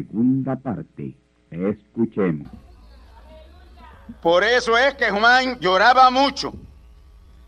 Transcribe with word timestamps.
Segunda 0.00 0.56
parte. 0.56 1.14
Escuchemos. 1.50 2.48
Por 4.22 4.44
eso 4.44 4.76
es 4.76 4.94
que 4.94 5.10
Juan 5.10 5.58
lloraba 5.60 6.10
mucho. 6.10 6.52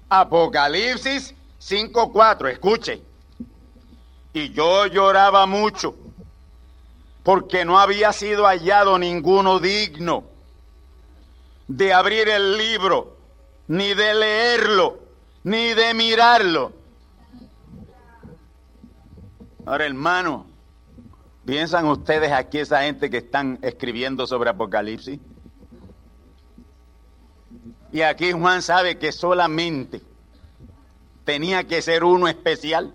Apocalipsis 0.09 1.35
5.4, 1.61 2.51
escuche. 2.51 3.03
Y 4.35 4.51
yo 4.51 4.87
lloraba 4.87 5.47
mucho 5.47 5.97
porque 7.23 7.65
no 7.65 7.79
había 7.79 8.13
sido 8.13 8.47
hallado 8.47 8.99
ninguno 8.99 9.59
digno 9.59 10.25
de 11.69 11.93
abrir 11.93 12.29
el 12.29 12.57
libro, 12.57 13.17
ni 13.69 13.95
de 13.95 14.15
leerlo, 14.15 14.99
ni 15.45 15.75
de 15.75 15.95
mirarlo. 15.95 16.73
Ahora, 19.65 19.87
hermano, 19.87 20.52
¿Piensan 21.45 21.87
ustedes 21.87 22.31
aquí 22.31 22.59
esa 22.59 22.83
gente 22.83 23.11
que 23.11 23.19
están 23.19 23.59
escribiendo 23.63 24.27
sobre 24.27 24.51
Apocalipsis? 24.51 25.19
Y 27.91 28.03
aquí 28.03 28.33
Juan 28.33 28.63
sabe 28.63 28.97
que 28.97 29.11
solamente 29.11 30.01
tenía 31.25 31.65
que 31.65 31.83
ser 31.83 32.05
uno 32.05 32.29
especial. 32.29 32.95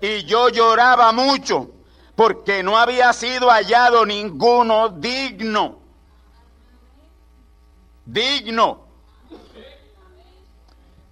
Y 0.00 0.22
yo 0.24 0.48
lloraba 0.48 1.12
mucho 1.12 1.70
porque 2.14 2.62
no 2.62 2.78
había 2.78 3.12
sido 3.12 3.50
hallado 3.50 4.06
ninguno 4.06 4.88
digno. 4.88 5.78
Digno. 8.06 8.90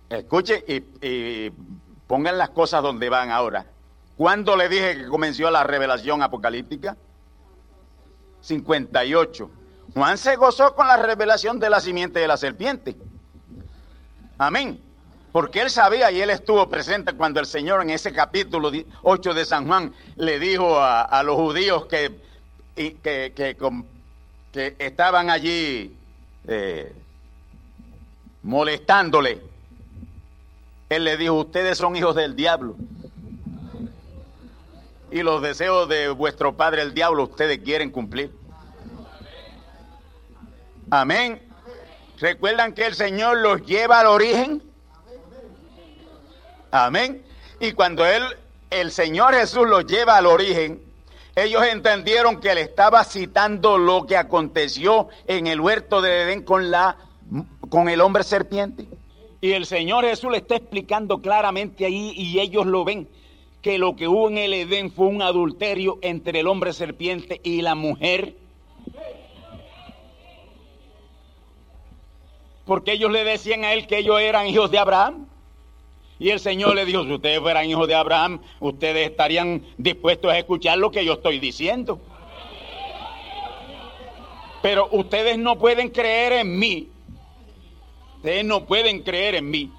Escuche 0.08 0.64
y, 0.66 1.50
Pongan 2.08 2.38
las 2.38 2.48
cosas 2.48 2.82
donde 2.82 3.08
van 3.10 3.30
ahora. 3.30 3.66
¿Cuándo 4.16 4.56
le 4.56 4.68
dije 4.68 4.96
que 4.96 5.06
comenzó 5.06 5.48
la 5.50 5.62
revelación 5.62 6.22
apocalíptica? 6.22 6.96
58. 8.40 9.50
Juan 9.94 10.18
se 10.18 10.36
gozó 10.36 10.74
con 10.74 10.88
la 10.88 10.96
revelación 10.96 11.60
de 11.60 11.70
la 11.70 11.80
simiente 11.80 12.18
de 12.18 12.26
la 12.26 12.36
serpiente. 12.36 12.96
Amén. 14.38 14.80
Porque 15.32 15.60
él 15.60 15.70
sabía 15.70 16.10
y 16.10 16.20
él 16.20 16.30
estuvo 16.30 16.68
presente 16.70 17.12
cuando 17.12 17.40
el 17.40 17.46
Señor 17.46 17.82
en 17.82 17.90
ese 17.90 18.12
capítulo 18.12 18.72
8 19.02 19.34
de 19.34 19.44
San 19.44 19.66
Juan 19.66 19.92
le 20.16 20.38
dijo 20.38 20.80
a, 20.80 21.22
los 21.22 21.36
judíos 21.36 21.86
que, 21.86 22.18
que, 22.74 23.56
estaban 24.78 25.28
allí 25.28 25.94
eh, 26.46 26.92
molestándole 28.42 29.42
él 30.88 31.04
le 31.04 31.16
dijo, 31.16 31.34
ustedes 31.34 31.78
son 31.78 31.96
hijos 31.96 32.14
del 32.14 32.34
diablo. 32.34 32.76
Y 35.10 35.22
los 35.22 35.42
deseos 35.42 35.88
de 35.88 36.08
vuestro 36.10 36.56
padre 36.56 36.82
el 36.82 36.94
diablo 36.94 37.24
ustedes 37.24 37.58
quieren 37.58 37.90
cumplir. 37.90 38.30
Amén. 40.90 41.42
¿Recuerdan 42.18 42.72
que 42.72 42.86
el 42.86 42.94
Señor 42.94 43.38
los 43.38 43.64
lleva 43.64 44.00
al 44.00 44.06
origen? 44.06 44.62
Amén. 46.70 47.22
Y 47.60 47.72
cuando 47.72 48.04
él, 48.04 48.22
el 48.70 48.90
Señor 48.90 49.34
Jesús 49.34 49.66
los 49.66 49.86
lleva 49.86 50.16
al 50.16 50.26
origen, 50.26 50.82
ellos 51.36 51.62
entendieron 51.64 52.40
que 52.40 52.50
él 52.50 52.58
estaba 52.58 53.04
citando 53.04 53.78
lo 53.78 54.06
que 54.06 54.16
aconteció 54.16 55.08
en 55.26 55.46
el 55.46 55.60
huerto 55.60 56.00
de 56.02 56.22
Edén 56.22 56.42
con 56.42 56.70
la 56.70 56.96
con 57.70 57.88
el 57.88 58.00
hombre 58.00 58.24
serpiente. 58.24 58.88
Y 59.40 59.52
el 59.52 59.66
Señor 59.66 60.04
Jesús 60.04 60.32
le 60.32 60.38
está 60.38 60.56
explicando 60.56 61.18
claramente 61.18 61.84
ahí 61.84 62.12
y 62.16 62.40
ellos 62.40 62.66
lo 62.66 62.84
ven, 62.84 63.08
que 63.62 63.78
lo 63.78 63.94
que 63.94 64.08
hubo 64.08 64.28
en 64.28 64.38
el 64.38 64.52
Edén 64.52 64.90
fue 64.90 65.06
un 65.06 65.22
adulterio 65.22 65.98
entre 66.02 66.40
el 66.40 66.48
hombre 66.48 66.72
serpiente 66.72 67.40
y 67.44 67.62
la 67.62 67.76
mujer. 67.76 68.34
Porque 72.66 72.92
ellos 72.92 73.12
le 73.12 73.24
decían 73.24 73.64
a 73.64 73.72
él 73.72 73.86
que 73.86 73.98
ellos 73.98 74.20
eran 74.20 74.46
hijos 74.48 74.70
de 74.70 74.78
Abraham. 74.78 75.26
Y 76.18 76.30
el 76.30 76.40
Señor 76.40 76.74
le 76.74 76.84
dijo, 76.84 77.04
si 77.04 77.12
ustedes 77.12 77.38
fueran 77.38 77.70
hijos 77.70 77.86
de 77.86 77.94
Abraham, 77.94 78.40
ustedes 78.58 79.08
estarían 79.08 79.62
dispuestos 79.78 80.32
a 80.32 80.38
escuchar 80.38 80.76
lo 80.76 80.90
que 80.90 81.04
yo 81.04 81.12
estoy 81.14 81.38
diciendo. 81.38 82.00
Pero 84.62 84.88
ustedes 84.90 85.38
no 85.38 85.56
pueden 85.56 85.90
creer 85.90 86.32
en 86.32 86.58
mí 86.58 86.88
Ustedes 88.18 88.44
no 88.44 88.66
pueden 88.66 89.02
creer 89.04 89.36
en 89.36 89.48
mí. 89.48 89.70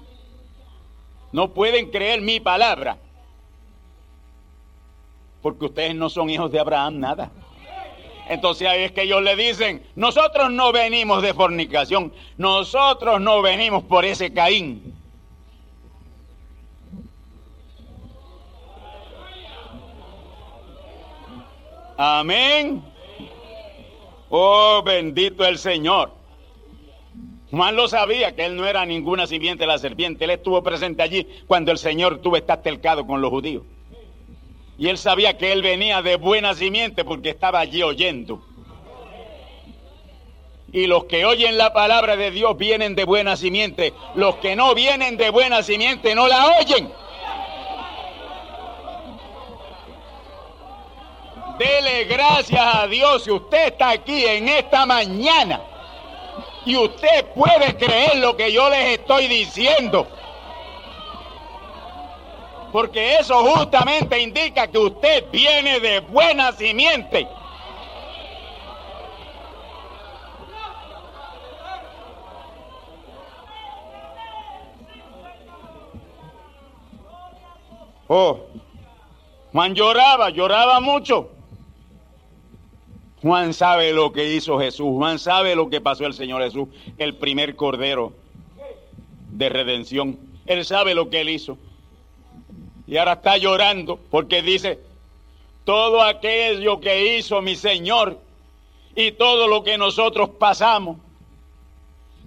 No 1.30 1.52
pueden 1.52 1.90
creer 1.90 2.22
mi 2.22 2.40
palabra. 2.40 2.96
Porque 5.42 5.66
ustedes 5.66 5.94
no 5.94 6.08
son 6.08 6.30
hijos 6.30 6.50
de 6.50 6.58
Abraham, 6.58 7.00
nada. 7.00 7.30
Entonces 8.30 8.66
ahí 8.66 8.84
es 8.84 8.92
que 8.92 9.02
ellos 9.02 9.22
le 9.22 9.36
dicen, 9.36 9.84
nosotros 9.94 10.50
no 10.50 10.72
venimos 10.72 11.20
de 11.20 11.34
fornicación, 11.34 12.14
nosotros 12.38 13.20
no 13.20 13.42
venimos 13.42 13.84
por 13.84 14.06
ese 14.06 14.32
Caín. 14.32 14.94
Amén. 21.98 22.82
Oh, 24.30 24.82
bendito 24.82 25.44
el 25.44 25.58
Señor. 25.58 26.19
Juan 27.50 27.74
lo 27.74 27.88
sabía 27.88 28.34
que 28.36 28.46
él 28.46 28.56
no 28.56 28.66
era 28.66 28.86
ninguna 28.86 29.26
simiente 29.26 29.64
de 29.64 29.66
la 29.66 29.78
serpiente. 29.78 30.24
Él 30.24 30.30
estuvo 30.30 30.62
presente 30.62 31.02
allí 31.02 31.26
cuando 31.46 31.72
el 31.72 31.78
Señor 31.78 32.18
tuvo 32.18 32.36
estar 32.36 32.62
telcado 32.62 33.06
con 33.06 33.20
los 33.20 33.30
judíos. 33.30 33.64
Y 34.78 34.88
él 34.88 34.98
sabía 34.98 35.36
que 35.36 35.52
él 35.52 35.60
venía 35.60 36.00
de 36.00 36.16
buena 36.16 36.54
simiente 36.54 37.04
porque 37.04 37.30
estaba 37.30 37.58
allí 37.58 37.82
oyendo. 37.82 38.42
Y 40.72 40.86
los 40.86 41.04
que 41.04 41.24
oyen 41.24 41.58
la 41.58 41.72
palabra 41.72 42.16
de 42.16 42.30
Dios 42.30 42.56
vienen 42.56 42.94
de 42.94 43.04
buena 43.04 43.36
simiente. 43.36 43.92
Los 44.14 44.36
que 44.36 44.54
no 44.54 44.72
vienen 44.74 45.16
de 45.16 45.30
buena 45.30 45.64
simiente 45.64 46.14
no 46.14 46.28
la 46.28 46.58
oyen. 46.60 46.88
Dele 51.58 52.04
gracias 52.04 52.74
a 52.74 52.86
Dios 52.86 53.24
si 53.24 53.32
usted 53.32 53.66
está 53.66 53.90
aquí 53.90 54.24
en 54.24 54.48
esta 54.48 54.86
mañana 54.86 55.60
y 56.64 56.76
usted 56.76 57.26
puede 57.34 57.76
creer 57.76 58.16
lo 58.16 58.36
que 58.36 58.52
yo 58.52 58.68
les 58.68 58.98
estoy 58.98 59.26
diciendo. 59.28 60.06
Porque 62.72 63.16
eso 63.16 63.34
justamente 63.44 64.20
indica 64.20 64.66
que 64.68 64.78
usted 64.78 65.24
viene 65.32 65.80
de 65.80 66.00
buena 66.00 66.52
simiente. 66.52 67.26
Oh, 78.06 78.40
Juan 79.52 79.74
lloraba, 79.74 80.30
lloraba 80.30 80.80
mucho. 80.80 81.39
Juan 83.22 83.52
sabe 83.52 83.92
lo 83.92 84.12
que 84.12 84.34
hizo 84.34 84.58
Jesús, 84.58 84.88
Juan 84.96 85.18
sabe 85.18 85.54
lo 85.54 85.68
que 85.68 85.80
pasó 85.80 86.06
el 86.06 86.14
Señor 86.14 86.42
Jesús, 86.42 86.68
el 86.96 87.14
primer 87.14 87.54
cordero 87.54 88.12
de 89.30 89.48
redención. 89.48 90.18
Él 90.46 90.64
sabe 90.64 90.94
lo 90.94 91.10
que 91.10 91.20
él 91.20 91.28
hizo. 91.28 91.58
Y 92.86 92.96
ahora 92.96 93.12
está 93.12 93.36
llorando 93.36 94.00
porque 94.10 94.42
dice, 94.42 94.80
todo 95.64 96.02
aquello 96.02 96.80
que 96.80 97.16
hizo 97.18 97.42
mi 97.42 97.56
Señor 97.56 98.18
y 98.96 99.12
todo 99.12 99.46
lo 99.46 99.62
que 99.62 99.78
nosotros 99.78 100.30
pasamos, 100.30 100.96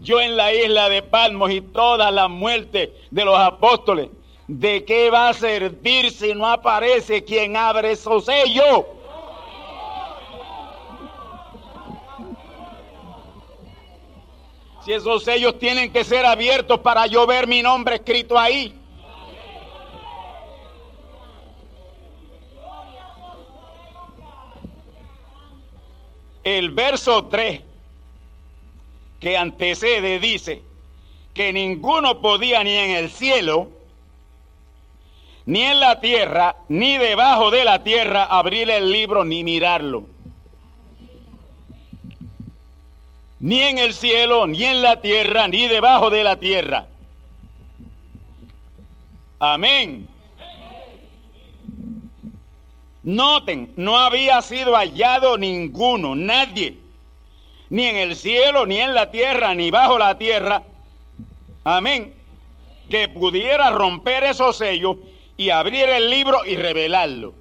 yo 0.01 0.21
en 0.21 0.37
la 0.37 0.53
isla 0.53 0.89
de 0.89 1.01
Palmos 1.01 1.51
y 1.51 1.61
toda 1.61 2.11
la 2.11 2.27
muerte 2.27 2.93
de 3.09 3.25
los 3.25 3.37
apóstoles, 3.37 4.09
¿de 4.47 4.85
qué 4.85 5.09
va 5.09 5.29
a 5.29 5.33
servir 5.33 6.11
si 6.11 6.33
no 6.33 6.47
aparece 6.47 7.23
quien 7.23 7.57
abre 7.57 7.91
esos 7.91 8.25
sellos? 8.25 8.85
Si 14.83 14.91
esos 14.91 15.23
sellos 15.23 15.57
tienen 15.59 15.93
que 15.93 16.03
ser 16.03 16.25
abiertos 16.25 16.79
para 16.81 17.07
yo 17.07 17.25
ver 17.25 17.47
mi 17.47 17.61
nombre 17.61 17.95
escrito 17.95 18.37
ahí. 18.37 18.73
El 26.43 26.71
verso 26.71 27.25
3 27.27 27.61
que 29.21 29.37
antecede 29.37 30.19
dice 30.19 30.61
que 31.33 31.53
ninguno 31.53 32.19
podía 32.19 32.61
ni 32.65 32.75
en 32.75 32.91
el 32.91 33.09
cielo, 33.09 33.69
ni 35.45 35.61
en 35.61 35.79
la 35.79 36.01
tierra, 36.01 36.57
ni 36.67 36.97
debajo 36.97 37.49
de 37.49 37.63
la 37.63 37.83
tierra 37.83 38.25
abrir 38.25 38.69
el 38.69 38.91
libro 38.91 39.23
ni 39.23 39.45
mirarlo. 39.45 40.12
Ni 43.43 43.59
en 43.59 43.77
el 43.77 43.93
cielo, 43.93 44.47
ni 44.47 44.63
en 44.63 44.81
la 44.81 45.01
tierra, 45.01 45.49
ni 45.49 45.67
debajo 45.67 46.09
de 46.09 46.23
la 46.23 46.37
tierra. 46.37 46.87
Amén. 49.37 50.07
Noten, 53.03 53.73
no 53.75 53.97
había 53.97 54.41
sido 54.41 54.77
hallado 54.77 55.37
ninguno, 55.37 56.15
nadie, 56.15 56.77
ni 57.69 57.83
en 57.83 57.97
el 57.97 58.15
cielo, 58.15 58.65
ni 58.65 58.79
en 58.79 58.93
la 58.93 59.11
tierra, 59.11 59.53
ni 59.53 59.71
bajo 59.71 59.97
la 59.97 60.17
tierra. 60.17 60.63
Amén. 61.65 62.13
Que 62.89 63.09
pudiera 63.09 63.71
romper 63.71 64.23
esos 64.23 64.55
sellos 64.55 64.95
y 65.35 65.49
abrir 65.49 65.89
el 65.89 66.09
libro 66.09 66.45
y 66.45 66.55
revelarlo. 66.55 67.33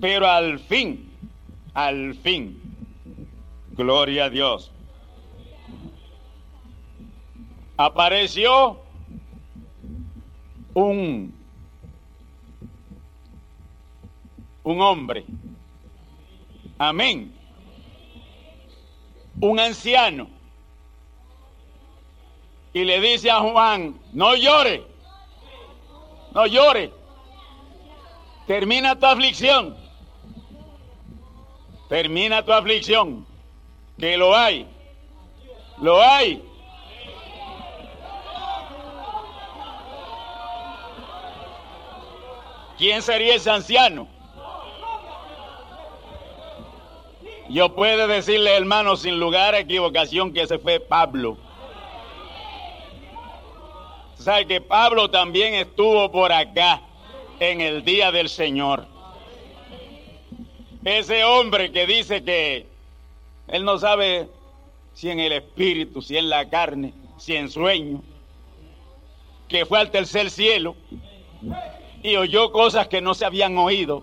Pero 0.00 0.30
al 0.30 0.60
fin, 0.60 1.13
al 1.74 2.14
fin, 2.14 2.60
gloria 3.72 4.26
a 4.26 4.30
Dios, 4.30 4.70
apareció 7.76 8.78
un, 10.72 11.34
un 14.62 14.80
hombre, 14.80 15.24
amén, 16.78 17.34
un 19.40 19.58
anciano, 19.58 20.28
y 22.72 22.84
le 22.84 23.00
dice 23.00 23.30
a 23.30 23.40
Juan, 23.40 23.98
no 24.12 24.36
llore, 24.36 24.84
no 26.32 26.46
llore, 26.46 26.92
termina 28.46 28.96
tu 28.96 29.06
aflicción, 29.06 29.83
termina 31.88 32.44
tu 32.44 32.52
aflicción, 32.52 33.26
que 33.98 34.16
lo 34.16 34.34
hay, 34.34 34.66
lo 35.80 36.00
hay. 36.00 36.42
¿Quién 42.76 43.02
sería 43.02 43.36
ese 43.36 43.50
anciano? 43.50 44.08
Yo 47.48 47.74
puedo 47.74 48.08
decirle, 48.08 48.56
hermano, 48.56 48.96
sin 48.96 49.20
lugar 49.20 49.54
a 49.54 49.60
equivocación, 49.60 50.32
que 50.32 50.42
ese 50.42 50.58
fue 50.58 50.80
Pablo. 50.80 51.36
¿Sabe 54.16 54.46
que 54.46 54.60
Pablo 54.60 55.10
también 55.10 55.54
estuvo 55.54 56.10
por 56.10 56.32
acá 56.32 56.80
en 57.40 57.60
el 57.60 57.84
día 57.84 58.10
del 58.10 58.28
Señor? 58.28 58.93
Ese 60.84 61.24
hombre 61.24 61.72
que 61.72 61.86
dice 61.86 62.22
que 62.22 62.66
él 63.48 63.64
no 63.64 63.78
sabe 63.78 64.28
si 64.92 65.10
en 65.10 65.18
el 65.18 65.32
espíritu, 65.32 66.02
si 66.02 66.18
en 66.18 66.28
la 66.28 66.48
carne, 66.50 66.92
si 67.16 67.34
en 67.34 67.50
sueño, 67.50 68.02
que 69.48 69.64
fue 69.64 69.78
al 69.78 69.90
tercer 69.90 70.30
cielo 70.30 70.76
y 72.02 72.16
oyó 72.16 72.52
cosas 72.52 72.88
que 72.88 73.00
no 73.00 73.14
se 73.14 73.24
habían 73.24 73.56
oído 73.56 74.02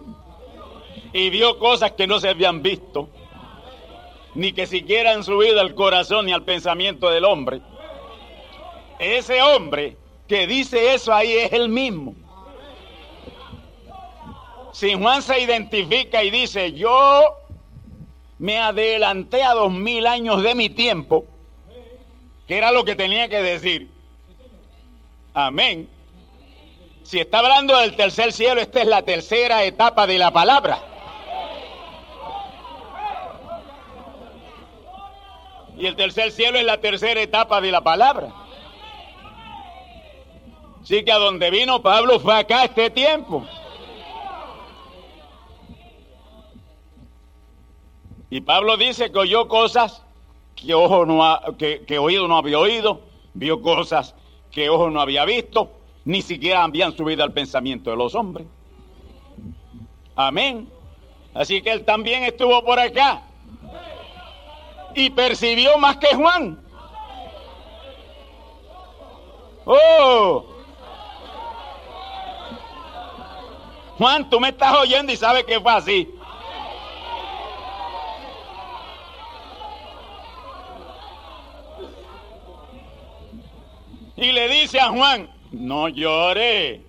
y 1.14 1.30
vio 1.30 1.60
cosas 1.60 1.92
que 1.92 2.08
no 2.08 2.20
se 2.20 2.30
habían 2.30 2.64
visto, 2.64 3.10
ni 4.34 4.54
que 4.54 4.66
siquiera 4.66 5.14
han 5.14 5.24
subido 5.24 5.62
al 5.62 5.76
corazón 5.76 6.26
ni 6.26 6.32
al 6.32 6.44
pensamiento 6.44 7.10
del 7.10 7.26
hombre. 7.26 7.62
Ese 8.98 9.42
hombre 9.42 9.98
que 10.28 10.48
dice 10.48 10.94
eso 10.94 11.14
ahí 11.14 11.34
es 11.34 11.54
el 11.54 11.70
mismo. 11.70 12.16
Si 14.74 14.94
Juan 14.94 15.22
se 15.22 15.40
identifica 15.42 16.24
y 16.24 16.32
dice, 16.32 16.74
yo 16.74 17.38
me 18.40 18.58
adelanté 18.58 19.44
a 19.44 19.54
dos 19.54 19.72
mil 19.72 20.08
años 20.08 20.42
de 20.42 20.56
mi 20.56 20.70
tiempo, 20.70 21.26
que 22.48 22.58
era 22.58 22.72
lo 22.72 22.84
que 22.86 22.96
tenía 22.96 23.28
que 23.28 23.42
decir. 23.42 23.90
Amén. 25.34 25.90
Si 27.04 27.20
está 27.20 27.40
hablando 27.40 27.78
del 27.78 27.96
tercer 27.96 28.32
cielo, 28.32 28.62
esta 28.62 28.82
es 28.82 28.88
la 28.88 29.02
tercera 29.04 29.64
etapa 29.64 30.08
de 30.08 30.18
la 30.18 30.32
palabra. 30.32 30.82
Y 35.78 35.86
el 35.88 35.96
tercer 35.96 36.32
cielo 36.32 36.60
es 36.60 36.66
la 36.66 36.80
tercera 36.80 37.22
etapa 37.22 37.60
de 37.60 37.72
la 37.72 37.82
palabra. 37.82 38.34
Así 40.82 41.04
que 41.04 41.12
a 41.12 41.18
donde 41.18 41.50
vino 41.50 41.82
Pablo 41.82 42.20
fue 42.20 42.38
acá 42.38 42.64
este 42.64 42.90
tiempo. 42.90 43.46
Y 48.32 48.40
Pablo 48.40 48.78
dice 48.78 49.12
que 49.12 49.20
oyó 49.20 49.50
cosas 49.50 50.04
que 50.56 50.74
ojo 50.74 51.06
no 51.06 51.58
que, 51.58 51.84
que 51.86 52.00
oído 52.00 52.30
no 52.30 52.38
había 52.38 52.58
oído, 52.60 53.02
vio 53.34 53.62
cosas 53.62 54.16
que 54.52 54.70
ojo 54.70 54.90
no 54.90 55.02
había 55.02 55.26
visto, 55.26 55.70
ni 56.06 56.22
siquiera 56.22 56.64
habían 56.64 56.96
subido 56.96 57.24
al 57.24 57.34
pensamiento 57.34 57.92
de 57.92 57.98
los 57.98 58.16
hombres. 58.16 58.48
Amén. 60.16 60.70
Así 61.34 61.62
que 61.62 61.72
él 61.72 61.84
también 61.84 62.24
estuvo 62.24 62.64
por 62.64 62.80
acá 62.80 63.22
y 64.96 65.10
percibió 65.10 65.78
más 65.78 65.98
que 65.98 66.16
Juan. 66.16 66.58
Oh, 69.66 70.46
Juan, 73.98 74.30
tú 74.30 74.40
me 74.40 74.50
estás 74.50 74.74
oyendo 74.78 75.12
y 75.12 75.18
sabes 75.18 75.44
que 75.44 75.60
fue 75.60 75.72
así. 75.74 76.16
Y 84.22 84.32
le 84.34 84.48
dice 84.50 84.80
a 84.80 84.90
Juan, 84.90 85.28
no 85.52 85.88
llore, 85.88 86.84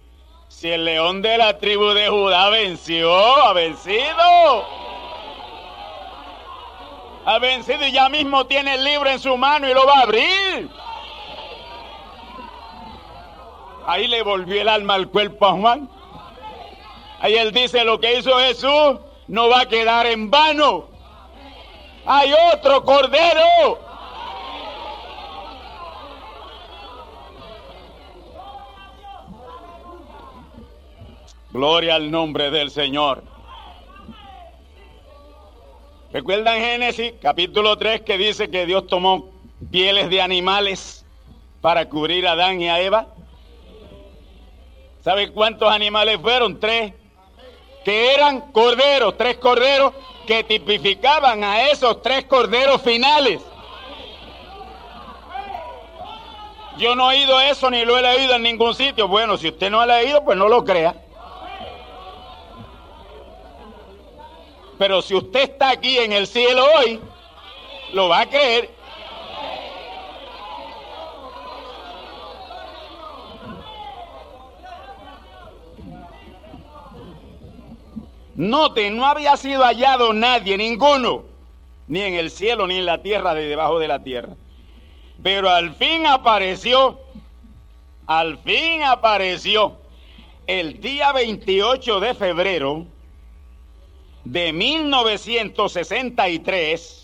si 0.49 0.71
el 0.71 0.85
león 0.85 1.23
de 1.23 1.39
la 1.39 1.57
tribu 1.57 1.87
de 1.95 2.07
Judá 2.11 2.51
venció, 2.51 3.11
ha 3.11 3.55
vencido. 3.55 4.67
Ha 7.25 7.39
vencido 7.39 7.87
y 7.87 7.93
ya 7.93 8.11
mismo 8.11 8.45
tiene 8.45 8.75
el 8.75 8.85
libro 8.85 9.09
en 9.09 9.19
su 9.19 9.35
mano 9.39 9.67
y 9.67 9.73
lo 9.73 9.87
va 9.87 10.01
a 10.01 10.03
abrir. 10.03 10.69
Ahí 13.87 14.09
le 14.09 14.23
volvió 14.23 14.61
el 14.61 14.69
alma 14.69 14.93
al 14.93 15.09
cuerpo 15.09 15.47
a 15.47 15.53
Juan. 15.53 15.89
Ahí 17.19 17.35
él 17.37 17.51
dice, 17.53 17.83
lo 17.83 17.99
que 17.99 18.19
hizo 18.19 18.39
Jesús 18.41 19.01
no 19.29 19.49
va 19.49 19.63
a 19.63 19.69
quedar 19.69 20.05
en 20.07 20.31
vano. 20.31 20.85
Hay 22.05 22.31
otro 22.53 22.85
cordero. 22.85 23.92
Gloria 31.53 31.97
al 31.97 32.11
nombre 32.11 32.51
del 32.51 32.71
Señor. 32.71 33.23
¿Recuerdan 36.11 36.59
Génesis 36.59 37.13
capítulo 37.21 37.77
3 37.77 38.01
que 38.01 38.17
dice 38.17 38.49
que 38.49 38.65
Dios 38.65 38.87
tomó 38.87 39.31
pieles 39.71 40.09
de 40.09 40.23
animales 40.23 41.05
para 41.61 41.91
cubrir 41.91 42.27
a 42.27 42.33
Adán 42.33 42.63
y 42.63 42.71
a 42.71 42.81
Eva? 42.81 43.07
¿Sabe 45.05 45.31
cuántos 45.31 45.71
animales 45.71 46.19
fueron? 46.23 46.59
Tres. 46.59 46.95
Que 47.85 48.15
eran 48.15 48.53
corderos, 48.53 49.19
tres 49.19 49.37
corderos 49.37 49.93
que 50.27 50.45
tipificaban 50.45 51.45
a 51.45 51.69
esos 51.69 52.01
tres 52.01 52.25
corderos 52.25 52.81
finales. 52.81 53.43
Yo 56.79 56.97
no 56.97 57.11
he 57.11 57.19
oído 57.19 57.39
eso 57.43 57.71
ni 57.71 57.85
lo 57.85 57.99
he 57.99 58.03
leído 58.03 58.37
en 58.37 58.43
ningún 58.43 58.75
sitio. 58.75 59.07
Bueno, 59.07 59.37
si 59.37 59.49
usted 59.49 59.71
no 59.71 59.83
ha 59.83 59.87
leído, 59.87 60.25
pues 60.25 60.39
no 60.39 60.49
lo 60.49 60.65
crea. 60.65 60.95
Pero 64.83 65.01
si 65.01 65.15
usted 65.15 65.43
está 65.43 65.71
aquí 65.71 65.97
en 65.99 66.13
el 66.13 66.27
cielo 66.27 66.67
hoy, 66.77 66.99
lo 67.93 68.09
va 68.09 68.23
a 68.23 68.29
creer. 68.29 68.69
Note, 78.35 78.91
no 78.91 79.07
había 79.07 79.37
sido 79.37 79.63
hallado 79.63 80.13
nadie, 80.13 80.59
ninguno, 80.59 81.27
ni 81.87 82.01
en 82.01 82.15
el 82.15 82.29
cielo 82.33 82.67
ni 82.67 82.79
en 82.79 82.87
la 82.87 83.03
tierra, 83.03 83.35
de 83.35 83.47
debajo 83.47 83.79
de 83.79 83.87
la 83.87 84.03
tierra. 84.03 84.35
Pero 85.23 85.49
al 85.49 85.77
fin 85.77 86.09
apareció, 86.09 86.99
al 88.09 88.37
fin 88.39 88.83
apareció 88.83 89.77
el 90.49 90.81
día 90.81 91.13
28 91.13 92.01
de 92.01 92.15
febrero 92.15 92.92
de 94.25 94.53
1963, 94.53 96.99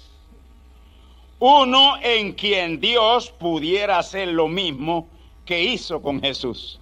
uno 1.40 1.94
en 2.02 2.32
quien 2.32 2.80
Dios 2.80 3.30
pudiera 3.30 3.98
hacer 3.98 4.26
lo 4.28 4.48
mismo 4.48 5.08
que 5.44 5.62
hizo 5.62 6.02
con 6.02 6.20
Jesús. 6.20 6.80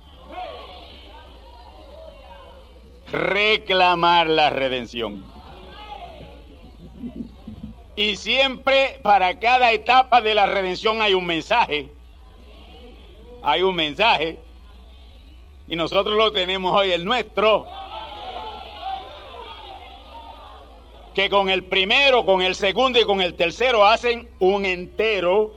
Reclamar 3.11 4.29
la 4.29 4.51
redención. 4.51 5.25
Y 7.95 8.17
siempre 8.17 8.99
para 9.03 9.39
cada 9.39 9.73
etapa 9.73 10.21
de 10.21 10.35
la 10.35 10.47
redención 10.47 11.01
hay 11.01 11.15
un 11.15 11.25
mensaje. 11.25 11.89
Hay 13.43 13.63
un 13.63 13.75
mensaje. 13.75 14.39
Y 15.69 15.77
nosotros 15.77 16.17
lo 16.17 16.33
tenemos 16.33 16.79
hoy, 16.79 16.93
el 16.93 17.05
nuestro. 17.05 17.67
Que 21.17 21.31
con 21.31 21.49
el 21.49 21.65
primero, 21.65 22.27
con 22.27 22.43
el 22.43 22.55
segundo 22.55 23.01
y 23.01 23.05
con 23.05 23.23
el 23.23 23.33
tercero 23.33 23.87
hacen 23.87 24.29
un 24.39 24.67
entero. 24.67 25.55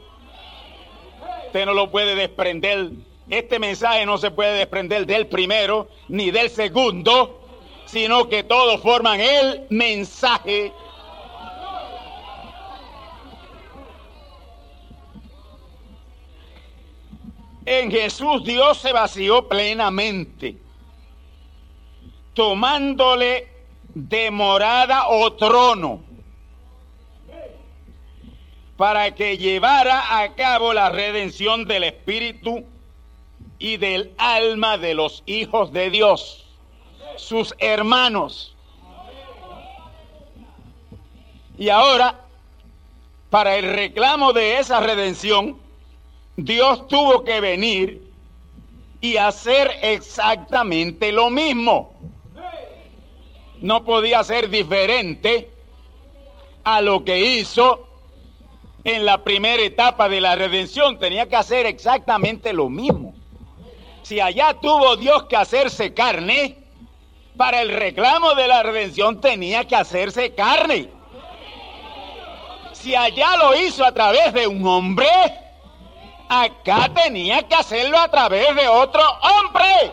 Usted 1.47 1.65
no 1.65 1.73
lo 1.73 1.91
puede 1.91 2.15
desprender. 2.15 2.91
Este 3.29 3.59
mensaje 3.59 4.05
no 4.05 4.17
se 4.17 4.31
puede 4.31 4.53
desprender 4.53 5.05
del 5.05 5.27
primero 5.27 5.89
ni 6.07 6.31
del 6.31 6.49
segundo, 6.49 7.41
sino 7.85 8.29
que 8.29 8.43
todos 8.43 8.79
forman 8.79 9.19
el 9.19 9.67
mensaje. 9.69 10.71
En 17.65 17.91
Jesús 17.91 18.45
Dios 18.45 18.77
se 18.77 18.93
vació 18.93 19.49
plenamente, 19.49 20.55
tomándole 22.33 23.58
de 23.93 24.31
morada 24.31 25.07
o 25.07 25.33
trono 25.33 26.01
para 28.79 29.13
que 29.13 29.37
llevara 29.37 30.21
a 30.21 30.35
cabo 30.35 30.73
la 30.73 30.89
redención 30.89 31.65
del 31.65 31.83
espíritu 31.83 32.63
y 33.57 33.75
del 33.75 34.13
alma 34.17 34.77
de 34.77 34.93
los 34.93 35.21
hijos 35.25 35.73
de 35.73 35.89
Dios, 35.89 36.45
sus 37.17 37.53
hermanos. 37.59 38.55
Y 41.57 41.67
ahora, 41.67 42.21
para 43.29 43.57
el 43.57 43.65
reclamo 43.73 44.31
de 44.31 44.59
esa 44.59 44.79
redención, 44.79 45.57
Dios 46.37 46.87
tuvo 46.87 47.25
que 47.25 47.41
venir 47.41 48.09
y 49.01 49.17
hacer 49.17 49.71
exactamente 49.81 51.11
lo 51.11 51.29
mismo 51.29 51.93
no 53.61 53.83
podía 53.83 54.23
ser 54.23 54.49
diferente 54.49 55.49
a 56.63 56.81
lo 56.81 57.03
que 57.03 57.19
hizo 57.19 57.87
en 58.83 59.05
la 59.05 59.23
primera 59.23 59.61
etapa 59.61 60.09
de 60.09 60.21
la 60.21 60.35
redención. 60.35 60.99
Tenía 60.99 61.27
que 61.27 61.35
hacer 61.35 61.65
exactamente 61.65 62.53
lo 62.53 62.69
mismo. 62.69 63.13
Si 64.03 64.19
allá 64.19 64.55
tuvo 64.59 64.95
Dios 64.95 65.23
que 65.25 65.35
hacerse 65.35 65.93
carne, 65.93 66.57
para 67.37 67.61
el 67.61 67.69
reclamo 67.69 68.35
de 68.35 68.47
la 68.47 68.63
redención 68.63 69.21
tenía 69.21 69.65
que 69.65 69.75
hacerse 69.75 70.33
carne. 70.33 70.89
Si 72.73 72.95
allá 72.95 73.37
lo 73.37 73.55
hizo 73.55 73.85
a 73.85 73.93
través 73.93 74.33
de 74.33 74.47
un 74.47 74.65
hombre, 74.67 75.07
acá 76.27 76.89
tenía 76.93 77.43
que 77.43 77.55
hacerlo 77.55 77.97
a 77.97 78.09
través 78.09 78.55
de 78.55 78.67
otro 78.67 79.01
hombre. 79.21 79.91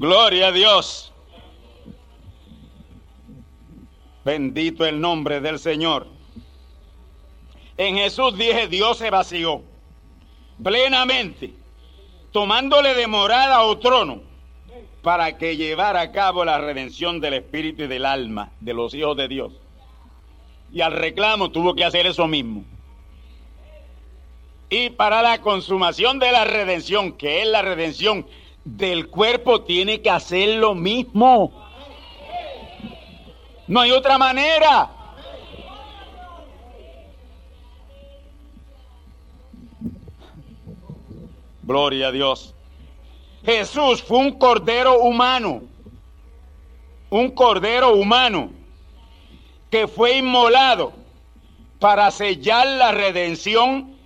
Gloria 0.00 0.46
a 0.46 0.52
Dios. 0.52 1.12
Bendito 4.24 4.86
el 4.86 4.98
nombre 4.98 5.42
del 5.42 5.58
Señor. 5.58 6.06
En 7.76 7.96
Jesús 7.98 8.34
dije, 8.38 8.66
Dios 8.66 8.96
se 8.96 9.10
vació 9.10 9.62
plenamente, 10.64 11.52
tomándole 12.32 12.94
de 12.94 13.06
morada 13.08 13.62
o 13.64 13.78
trono, 13.78 14.22
para 15.02 15.36
que 15.36 15.58
llevara 15.58 16.00
a 16.00 16.12
cabo 16.12 16.46
la 16.46 16.56
redención 16.56 17.20
del 17.20 17.34
espíritu 17.34 17.82
y 17.82 17.86
del 17.86 18.06
alma 18.06 18.52
de 18.60 18.72
los 18.72 18.94
hijos 18.94 19.18
de 19.18 19.28
Dios. 19.28 19.52
Y 20.72 20.80
al 20.80 20.92
reclamo 20.92 21.50
tuvo 21.50 21.74
que 21.74 21.84
hacer 21.84 22.06
eso 22.06 22.26
mismo. 22.26 22.64
Y 24.70 24.88
para 24.88 25.20
la 25.20 25.42
consumación 25.42 26.18
de 26.18 26.32
la 26.32 26.46
redención, 26.46 27.12
que 27.12 27.42
es 27.42 27.46
la 27.46 27.60
redención 27.60 28.24
del 28.64 29.08
cuerpo 29.08 29.62
tiene 29.62 30.00
que 30.00 30.10
hacer 30.10 30.56
lo 30.56 30.74
mismo. 30.74 31.52
No 33.66 33.80
hay 33.80 33.92
otra 33.92 34.18
manera. 34.18 34.90
Gloria 41.62 42.08
a 42.08 42.12
Dios. 42.12 42.54
Jesús 43.44 44.02
fue 44.02 44.18
un 44.18 44.38
cordero 44.38 45.00
humano. 45.00 45.62
Un 47.10 47.30
cordero 47.30 47.94
humano 47.94 48.50
que 49.70 49.86
fue 49.86 50.18
inmolado 50.18 50.92
para 51.78 52.10
sellar 52.10 52.66
la 52.66 52.92
redención 52.92 53.96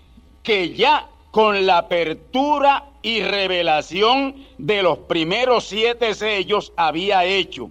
que 0.43 0.75
ya 0.75 1.09
con 1.31 1.67
la 1.67 1.79
apertura 1.79 2.85
y 3.05 3.23
revelación 3.23 4.47
de 4.57 4.83
los 4.83 4.97
primeros 4.97 5.65
siete 5.65 6.15
sellos 6.15 6.73
había 6.75 7.27
hecho. 7.27 7.71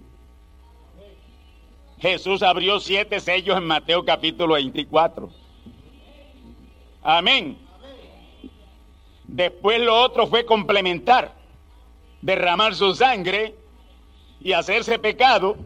Jesús 1.98 2.40
abrió 2.44 2.78
siete 2.78 3.18
sellos 3.18 3.58
en 3.58 3.64
Mateo 3.64 4.04
capítulo 4.04 4.54
24. 4.54 5.28
Amén. 7.02 7.58
Después 9.24 9.80
lo 9.80 10.00
otro 10.00 10.28
fue 10.28 10.46
complementar, 10.46 11.32
derramar 12.22 12.76
su 12.76 12.94
sangre 12.94 13.56
y 14.40 14.52
hacerse 14.52 15.00
pecado, 15.00 15.56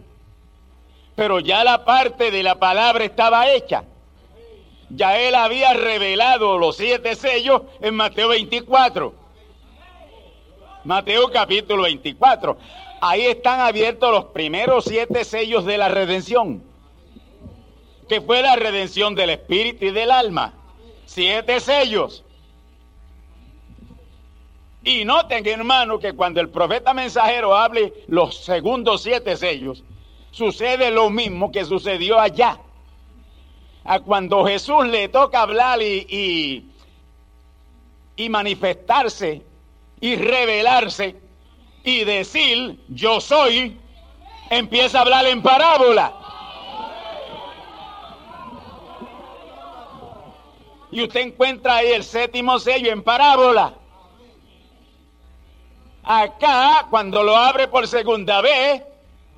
pero 1.14 1.40
ya 1.40 1.62
la 1.62 1.84
parte 1.84 2.30
de 2.30 2.42
la 2.42 2.58
palabra 2.58 3.04
estaba 3.04 3.50
hecha. 3.50 3.84
Ya 4.88 5.20
él 5.20 5.34
había 5.34 5.74
revelado 5.74 6.56
los 6.56 6.78
siete 6.78 7.14
sellos 7.16 7.60
en 7.82 7.94
Mateo 7.94 8.28
24. 8.28 9.27
Mateo 10.84 11.28
capítulo 11.30 11.82
24. 11.82 12.56
Ahí 13.00 13.26
están 13.26 13.60
abiertos 13.60 14.10
los 14.12 14.24
primeros 14.26 14.84
siete 14.84 15.24
sellos 15.24 15.64
de 15.64 15.78
la 15.78 15.88
redención, 15.88 16.62
que 18.08 18.20
fue 18.20 18.42
la 18.42 18.56
redención 18.56 19.14
del 19.14 19.30
espíritu 19.30 19.86
y 19.86 19.90
del 19.90 20.10
alma. 20.10 20.54
Siete 21.04 21.60
sellos. 21.60 22.24
Y 24.84 25.04
noten, 25.04 25.46
hermano, 25.46 25.98
que 25.98 26.12
cuando 26.12 26.40
el 26.40 26.48
profeta 26.48 26.94
mensajero 26.94 27.56
hable 27.56 27.92
los 28.06 28.44
segundos 28.44 29.02
siete 29.02 29.36
sellos, 29.36 29.82
sucede 30.30 30.90
lo 30.90 31.10
mismo 31.10 31.50
que 31.50 31.64
sucedió 31.64 32.18
allá. 32.18 32.58
A 33.84 34.00
cuando 34.00 34.44
Jesús 34.46 34.86
le 34.86 35.08
toca 35.08 35.42
hablar 35.42 35.82
y, 35.82 36.06
y, 36.08 36.70
y 38.16 38.28
manifestarse 38.28 39.42
y 40.00 40.16
revelarse 40.16 41.16
y 41.84 42.04
decir 42.04 42.78
yo 42.88 43.20
soy, 43.20 43.78
empieza 44.50 44.98
a 44.98 45.02
hablar 45.02 45.26
en 45.26 45.42
parábola. 45.42 46.12
Y 50.90 51.02
usted 51.02 51.20
encuentra 51.20 51.76
ahí 51.76 51.92
el 51.92 52.04
séptimo 52.04 52.58
sello 52.58 52.90
en 52.90 53.02
parábola. 53.02 53.74
Acá, 56.02 56.86
cuando 56.88 57.22
lo 57.22 57.36
abre 57.36 57.68
por 57.68 57.86
segunda 57.86 58.40
vez, 58.40 58.82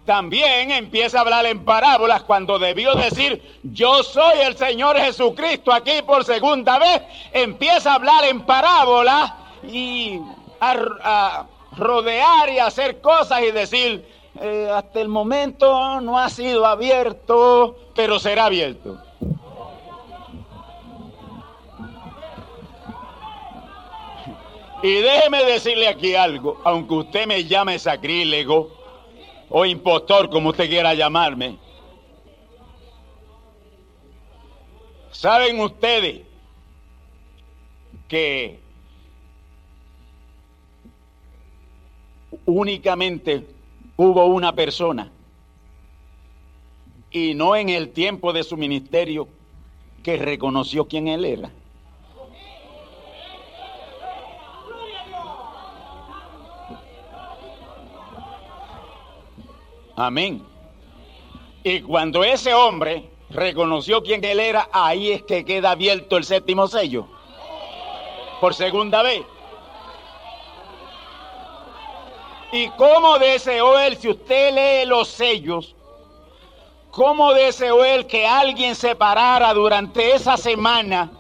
también 0.05 0.71
empieza 0.71 1.19
a 1.19 1.21
hablar 1.23 1.47
en 1.47 1.65
parábolas 1.65 2.23
cuando 2.23 2.59
debió 2.59 2.95
decir, 2.95 3.61
yo 3.63 4.03
soy 4.03 4.39
el 4.41 4.57
Señor 4.57 4.97
Jesucristo 4.97 5.73
aquí 5.73 6.03
por 6.07 6.25
segunda 6.25 6.79
vez, 6.79 7.03
empieza 7.33 7.93
a 7.93 7.95
hablar 7.97 8.25
en 8.25 8.41
parábolas 8.43 9.33
y 9.65 10.21
a, 10.61 11.47
rodear 11.77 12.51
y 12.51 12.59
hacer 12.59 13.01
cosas 13.01 13.43
y 13.43 13.53
decir, 13.53 14.05
eh, 14.41 14.69
hasta 14.73 15.01
el 15.01 15.09
momento 15.09 16.01
no 16.01 16.19
ha 16.19 16.29
sido 16.29 16.67
abierto, 16.67 17.77
pero 17.95 18.19
será 18.19 18.47
abierto. 18.47 18.99
Y 24.83 24.95
déjeme 24.95 25.45
decirle 25.45 25.89
aquí 25.89 26.15
algo, 26.15 26.61
aunque 26.65 26.95
usted 26.95 27.27
me 27.27 27.45
llame 27.45 27.79
sacrílego 27.79 28.71
o 29.51 29.67
impostor, 29.67 30.31
como 30.31 30.51
usted 30.51 30.69
quiera 30.69 30.95
llamarme. 30.95 31.59
¿Saben 35.11 35.61
ustedes 35.61 36.23
que 38.09 38.59
únicamente 42.47 43.47
hubo 43.97 44.27
una 44.27 44.55
persona 44.55 45.11
y 47.11 47.35
no 47.35 47.57
en 47.57 47.69
el 47.69 47.91
tiempo 47.91 48.33
de 48.33 48.45
su 48.45 48.57
ministerio 48.57 49.29
que 50.03 50.17
reconoció 50.17 50.87
quién 50.87 51.09
él 51.09 51.25
era? 51.25 51.51
Amén. 59.97 60.43
Y 61.63 61.83
cuando 61.83 62.25
ese 62.25 62.55
hombre 62.55 63.11
reconoció 63.29 64.03
quién 64.03 64.25
él 64.25 64.41
era, 64.41 64.69
ahí 64.73 65.13
es 65.13 65.23
que 65.25 65.45
queda 65.45 65.73
abierto 65.73 66.17
el 66.17 66.25
séptimo 66.25 66.67
sello. 66.69 67.07
Por 68.41 68.55
segunda 68.55 69.03
vez. 69.03 69.23
¿Y 72.53 72.69
cómo 72.71 73.19
deseó 73.19 73.79
él, 73.79 73.97
si 73.97 74.09
usted 74.09 74.55
lee 74.55 74.89
los 74.89 75.09
sellos, 75.09 75.75
cómo 76.91 77.33
deseó 77.33 77.85
él 77.85 78.07
que 78.07 78.27
alguien 78.27 78.75
se 78.75 78.97
parara 78.97 79.55
durante 79.55 80.15
esa 80.15 80.37
semana 80.37 81.11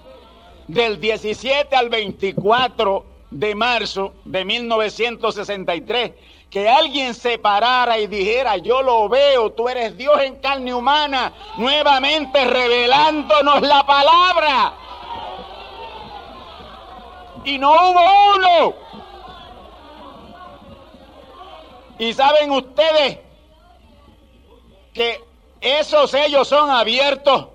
del 0.66 1.00
17 1.00 1.74
al 1.76 1.88
24 1.88 3.04
de 3.31 3.54
marzo 3.54 4.12
de 4.24 4.44
1963? 4.44 6.12
que 6.50 6.68
alguien 6.68 7.14
se 7.14 7.38
parara 7.38 7.96
y 7.98 8.09
dijera, 8.09 8.57
yo 8.57 8.83
lo 8.83 9.09
veo, 9.09 9.52
tú 9.52 9.68
eres 9.68 9.96
Dios 9.96 10.20
en 10.20 10.35
carne 10.37 10.74
humana, 10.74 11.33
nuevamente 11.57 12.44
revelándonos 12.44 13.62
la 13.62 13.87
palabra. 13.87 14.72
Y 17.44 17.57
no 17.57 17.70
hubo 17.70 18.00
uno. 18.35 18.74
Y 22.00 22.14
saben 22.14 22.50
ustedes 22.50 23.18
que 24.94 25.20
esos 25.60 26.10
sellos 26.10 26.48
son 26.48 26.70
abiertos, 26.70 27.48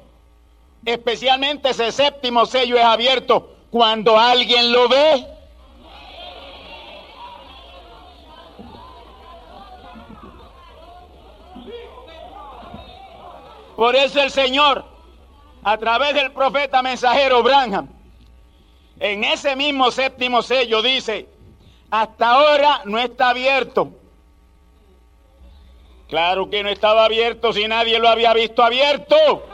especialmente 0.86 1.72
ese 1.72 1.92
séptimo 1.92 2.46
sello 2.46 2.78
es 2.78 2.84
abierto 2.84 3.56
cuando 3.72 4.20
alguien 4.20 4.72
lo 4.72 4.88
ve. 4.88 5.26
Por 13.76 13.96
eso 13.96 14.22
el 14.22 14.30
Señor, 14.30 14.86
a 15.64 15.76
través 15.80 16.14
del 16.14 16.32
profeta 16.32 16.84
mensajero 16.84 17.42
Branham, 17.42 17.90
en 19.00 19.24
ese 19.24 19.56
mismo 19.56 19.90
séptimo 19.90 20.44
sello 20.44 20.84
dice, 20.84 21.28
hasta 21.90 22.30
ahora 22.30 22.82
no 22.86 23.00
está 23.00 23.30
abierto. 23.30 24.05
Claro 26.08 26.50
que 26.50 26.62
no 26.62 26.70
estaba 26.70 27.06
abierto 27.06 27.52
si 27.52 27.68
nadie 27.68 27.98
lo 28.00 28.08
había 28.08 28.34
visto 28.34 28.64
abierto. 28.64 29.48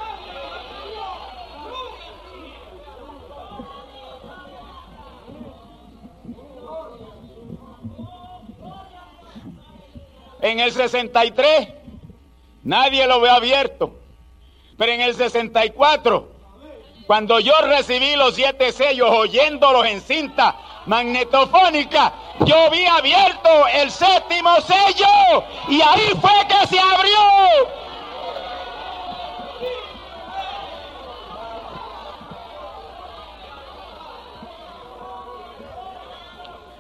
En 10.42 10.60
el 10.60 10.72
63 10.72 11.70
nadie 12.64 13.08
lo 13.08 13.22
ve 13.22 13.30
abierto. 13.30 13.96
Pero 14.78 14.92
en 14.92 15.02
el 15.02 15.16
64, 15.16 16.32
cuando 17.06 17.40
yo 17.40 17.54
recibí 17.62 18.16
los 18.16 18.36
siete 18.36 18.72
sellos 18.72 19.10
oyéndolos 19.12 19.86
en 19.86 20.02
cinta 20.02 20.58
magnetofónica, 20.92 22.12
yo 22.42 22.70
vi 22.70 22.86
abierto 22.86 23.50
el 23.74 23.90
séptimo 23.90 24.60
sello 24.60 25.46
y 25.70 25.82
ahí 25.82 26.10
fue 26.20 26.32
que 26.50 26.68
se 26.68 26.78
abrió. 26.78 27.72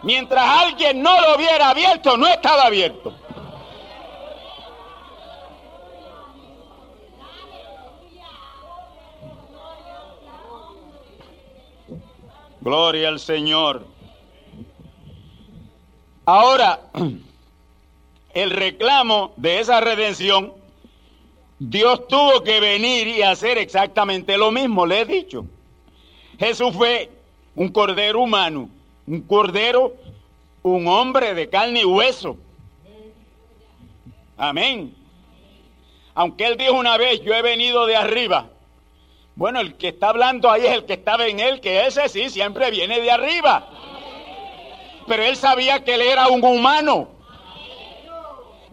Mientras 0.04 0.44
alguien 0.60 1.02
no 1.02 1.22
lo 1.22 1.38
hubiera 1.38 1.70
abierto, 1.70 2.18
no 2.18 2.28
estaba 2.28 2.64
abierto. 2.64 3.14
Gloria 12.60 13.08
al 13.08 13.20
Señor. 13.22 13.91
Ahora, 16.26 16.80
el 18.34 18.52
reclamo 18.52 19.34
de 19.38 19.60
esa 19.60 19.82
redención, 19.82 20.54
Dios 21.60 22.08
tuvo 22.08 22.44
que 22.44 22.60
venir 22.60 23.08
y 23.08 23.22
hacer 23.22 23.58
exactamente 23.58 24.38
lo 24.38 24.52
mismo, 24.52 24.86
le 24.86 25.02
he 25.02 25.06
dicho. 25.06 25.46
Jesús 26.40 26.74
fue 26.74 27.10
un 27.56 27.70
cordero 27.70 28.22
humano, 28.22 28.70
un 29.06 29.22
cordero, 29.22 29.94
un 30.64 30.88
hombre 30.88 31.34
de 31.34 31.50
carne 31.50 31.82
y 31.82 31.86
hueso. 31.86 32.38
Amén. 34.38 34.96
Aunque 36.16 36.46
él 36.46 36.58
dijo 36.58 36.74
una 36.74 36.98
vez, 36.98 37.22
yo 37.22 37.34
he 37.34 37.42
venido 37.42 37.86
de 37.86 37.96
arriba. 37.96 38.50
Bueno, 39.36 39.60
el 39.60 39.76
que 39.76 39.90
está 39.90 40.10
hablando 40.10 40.50
ahí 40.50 40.66
es 40.66 40.74
el 40.74 40.86
que 40.86 40.94
estaba 40.94 41.28
en 41.28 41.40
él, 41.40 41.62
que 41.62 41.86
ese 41.86 42.10
sí 42.10 42.30
siempre 42.30 42.70
viene 42.72 43.00
de 43.00 43.12
arriba. 43.12 43.70
Pero 45.08 45.24
él 45.24 45.36
sabía 45.36 45.84
que 45.84 45.96
él 45.96 46.02
era 46.02 46.28
un 46.28 46.44
humano. 46.44 47.10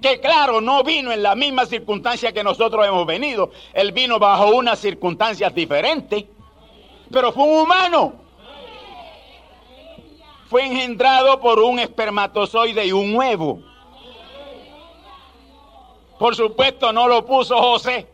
Que 0.01 0.21
claro, 0.21 0.61
no 0.61 0.85
vino 0.85 1.11
en 1.11 1.23
la 1.23 1.35
misma 1.35 1.67
circunstancia 1.67 2.33
que 2.33 2.45
nosotros 2.45 2.87
hemos 2.87 3.07
venido. 3.07 3.51
Él 3.73 3.93
vino 3.93 4.19
bajo 4.19 4.51
unas 4.51 4.79
circunstancias 4.79 5.55
diferentes. 5.55 6.25
Pero 7.11 7.33
fue 7.33 7.45
un 7.45 7.61
humano. 7.61 8.15
Fue 10.49 10.65
engendrado 10.65 11.41
por 11.41 11.59
un 11.59 11.79
espermatozoide 11.79 12.87
y 12.87 12.93
un 12.93 13.15
huevo. 13.15 13.61
Por 16.19 16.35
supuesto, 16.35 16.93
no 16.93 17.09
lo 17.09 17.25
puso 17.25 17.57
José 17.57 18.07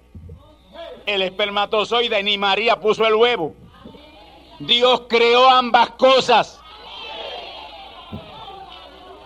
el 1.07 1.23
espermatozoide 1.23 2.23
ni 2.23 2.39
María 2.39 2.81
puso 2.81 3.07
el 3.07 3.15
huevo. 3.15 3.55
Dios 4.59 5.03
creó 5.09 5.49
ambas 5.51 5.91
cosas. 5.91 6.61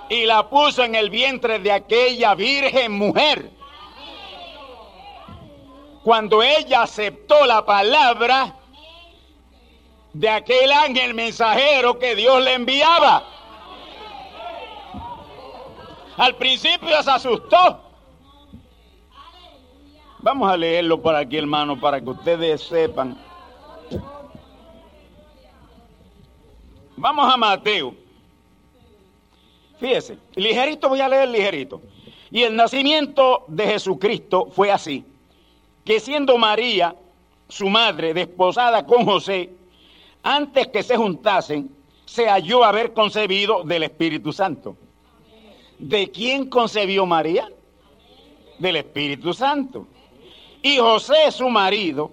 Y 0.09 0.25
la 0.25 0.49
puso 0.49 0.83
en 0.83 0.95
el 0.95 1.11
vientre 1.11 1.59
de 1.59 1.73
aquella 1.73 2.35
virgen 2.35 2.93
mujer. 2.93 3.51
Cuando 6.03 6.43
ella 6.43 6.83
aceptó 6.83 7.45
la 7.45 7.65
palabra 7.65 8.55
de 10.13 10.29
aquel 10.29 10.73
ángel 10.73 11.15
mensajero 11.15 11.99
que 11.99 12.15
Dios 12.15 12.43
le 12.43 12.55
enviaba. 12.55 13.25
Al 16.17 16.35
principio 16.37 17.03
se 17.03 17.11
asustó. 17.11 17.81
Vamos 20.21 20.51
a 20.51 20.57
leerlo 20.57 21.01
por 21.01 21.15
aquí, 21.15 21.37
hermano, 21.37 21.79
para 21.79 22.01
que 22.01 22.11
ustedes 22.11 22.63
sepan. 22.63 23.17
Vamos 26.97 27.33
a 27.33 27.37
Mateo. 27.37 28.08
Fíjese, 29.79 30.19
ligerito 30.35 30.89
voy 30.89 31.01
a 31.01 31.09
leer 31.09 31.29
ligerito. 31.29 31.81
Y 32.31 32.43
el 32.43 32.57
nacimiento 32.57 33.45
de 33.49 33.67
Jesucristo 33.67 34.49
fue 34.51 34.71
así, 34.71 35.05
que 35.85 36.01
siendo 36.01 36.37
María, 36.37 36.95
su 37.49 37.69
madre, 37.69 38.13
desposada 38.13 38.85
con 38.85 39.05
José, 39.05 39.51
antes 40.23 40.67
que 40.69 40.83
se 40.83 40.97
juntasen, 40.97 41.71
se 42.05 42.27
halló 42.27 42.65
haber 42.65 42.93
concebido 42.93 43.63
del 43.63 43.85
Espíritu 43.85 44.33
Santo. 44.33 44.77
¿De 45.79 46.11
quién 46.11 46.51
concebió 46.51 47.07
María? 47.07 47.49
Del 48.59 48.77
Espíritu 48.77 49.33
Santo. 49.33 49.87
Y 50.63 50.79
José, 50.79 51.31
su 51.31 51.49
marido, 51.49 52.11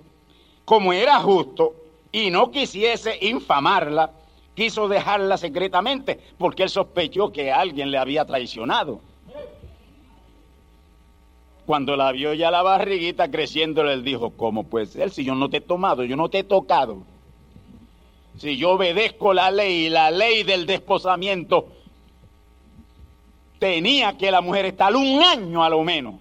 como 0.64 0.94
era 0.94 1.20
justo 1.20 1.74
y 2.12 2.30
no 2.30 2.52
quisiese 2.52 3.18
infamarla, 3.22 4.12
quiso 4.56 4.88
dejarla 4.88 5.38
secretamente 5.38 6.20
porque 6.38 6.64
él 6.64 6.70
sospechó 6.70 7.32
que 7.32 7.52
alguien 7.52 7.92
le 7.92 7.98
había 7.98 8.26
traicionado. 8.26 9.02
Cuando 11.66 11.96
la 11.96 12.12
vio 12.12 12.34
ya 12.34 12.52
la 12.52 12.62
barriguita 12.62 13.30
creciendo, 13.30 13.90
él 13.90 14.04
dijo, 14.04 14.32
¿cómo 14.32 14.64
puede 14.66 14.86
ser 14.86 15.10
si 15.10 15.24
yo 15.24 15.36
no 15.36 15.50
te 15.50 15.58
he 15.58 15.62
tomado, 15.62 16.04
yo 16.04 16.16
no 16.16 16.30
te 16.30 16.40
he 16.40 16.44
tocado? 16.44 17.04
Si 18.38 18.58
yo 18.58 18.72
obedezco 18.72 19.34
la 19.34 19.50
ley, 19.50 19.90
la 19.90 20.12
ley 20.12 20.44
del 20.44 20.66
desposamiento, 20.66 21.70
tenía 23.60 24.18
que 24.18 24.30
la 24.30 24.42
mujer 24.42 24.66
estar 24.66 24.96
un 24.96 25.24
año 25.24 25.64
a 25.64 25.70
lo 25.70 25.84
menos. 25.84 26.16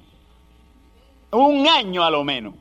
Un 1.31 1.68
año 1.68 2.05
a 2.05 2.11
lo 2.11 2.25
menos. 2.25 2.55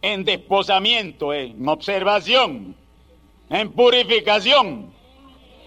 En 0.00 0.24
desposamiento, 0.24 1.32
en 1.32 1.66
observación, 1.66 2.76
en 3.52 3.70
purificación, 3.70 4.90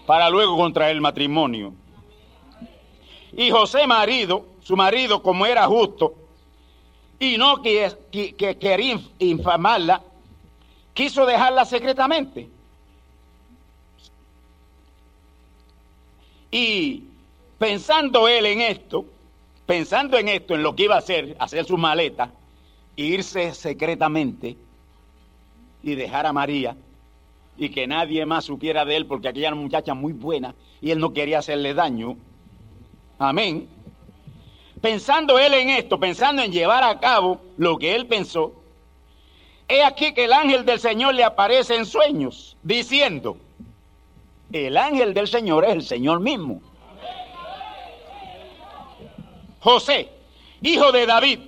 para 0.06 0.28
luego 0.28 0.56
contraer 0.56 0.96
el 0.96 1.00
matrimonio. 1.00 1.72
Y 3.32 3.50
José 3.50 3.86
marido, 3.86 4.44
su 4.60 4.76
marido 4.76 5.22
como 5.22 5.46
era 5.46 5.66
justo, 5.66 6.14
y 7.20 7.38
no 7.38 7.62
que, 7.62 7.96
que 8.10 8.58
quería 8.58 8.98
infamarla, 9.20 10.02
quiso 10.94 11.24
dejarla 11.26 11.64
secretamente. 11.64 12.48
Y 16.50 17.04
pensando 17.56 18.26
él 18.26 18.46
en 18.46 18.62
esto, 18.62 19.04
pensando 19.64 20.18
en 20.18 20.28
esto, 20.28 20.56
en 20.56 20.62
lo 20.64 20.74
que 20.74 20.84
iba 20.84 20.96
a 20.96 20.98
hacer, 20.98 21.36
hacer 21.38 21.64
su 21.64 21.78
maleta, 21.78 22.32
irse 22.96 23.54
secretamente 23.54 24.56
y 25.84 25.94
dejar 25.94 26.26
a 26.26 26.32
María 26.32 26.76
y 27.58 27.70
que 27.70 27.86
nadie 27.86 28.26
más 28.26 28.44
supiera 28.44 28.84
de 28.84 28.96
él 28.96 29.06
porque 29.06 29.28
aquella 29.28 29.48
era 29.48 29.56
una 29.56 29.64
muchacha 29.64 29.94
muy 29.94 30.12
buena 30.12 30.54
y 30.80 30.90
él 30.90 30.98
no 30.98 31.12
quería 31.12 31.38
hacerle 31.38 31.74
daño. 31.74 32.16
Amén. 33.18 33.68
Pensando 34.80 35.38
él 35.38 35.54
en 35.54 35.70
esto, 35.70 35.98
pensando 35.98 36.42
en 36.42 36.52
llevar 36.52 36.84
a 36.84 37.00
cabo 37.00 37.40
lo 37.56 37.78
que 37.78 37.94
él 37.94 38.06
pensó, 38.06 38.52
He 39.68 39.82
aquí 39.82 40.14
que 40.14 40.24
el 40.24 40.32
ángel 40.32 40.64
del 40.64 40.78
Señor 40.78 41.14
le 41.14 41.24
aparece 41.24 41.74
en 41.74 41.86
sueños, 41.86 42.56
diciendo, 42.62 43.36
el 44.52 44.76
ángel 44.76 45.12
del 45.12 45.26
Señor 45.26 45.64
es 45.64 45.72
el 45.72 45.82
Señor 45.82 46.20
mismo. 46.20 46.60
José, 49.58 50.08
hijo 50.62 50.92
de 50.92 51.06
David, 51.06 51.40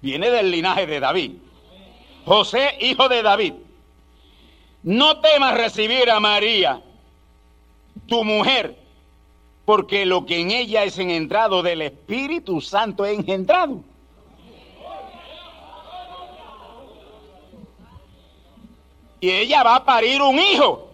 viene 0.00 0.30
del 0.30 0.50
linaje 0.50 0.86
de 0.86 1.00
David. 1.00 1.32
José, 2.24 2.78
hijo 2.80 3.10
de 3.10 3.22
David, 3.22 3.52
no 4.86 5.20
temas 5.20 5.54
recibir 5.54 6.08
a 6.10 6.18
María, 6.20 6.80
tu 8.06 8.24
mujer, 8.24 8.78
porque 9.66 10.06
lo 10.06 10.24
que 10.24 10.40
en 10.40 10.52
ella 10.52 10.84
es 10.84 10.98
engendrado 10.98 11.62
del 11.62 11.82
Espíritu 11.82 12.60
Santo 12.60 13.04
es 13.04 13.18
engendrado. 13.18 13.82
y 19.20 19.30
ella 19.30 19.64
va 19.64 19.76
a 19.76 19.84
parir 19.84 20.22
un 20.22 20.38
hijo, 20.38 20.88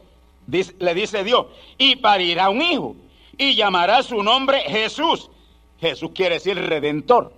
le 0.47 0.95
dice 0.95 1.23
Dios, 1.23 1.47
y 1.77 1.97
parirá 1.97 2.49
un 2.49 2.63
hijo, 2.63 2.97
y 3.37 3.55
llamará 3.55 4.03
su 4.03 4.23
nombre 4.23 4.61
Jesús. 4.63 5.31
Jesús 5.79 6.13
quiere 6.15 6.37
decir 6.37 6.57
redentor. 6.57 7.33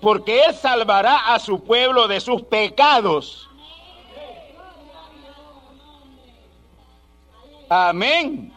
Porque 0.00 0.44
Él 0.44 0.54
salvará 0.54 1.34
a 1.34 1.38
su 1.40 1.62
pueblo 1.62 2.08
de 2.08 2.20
sus 2.20 2.42
pecados. 2.42 3.47
Amén. 7.68 8.52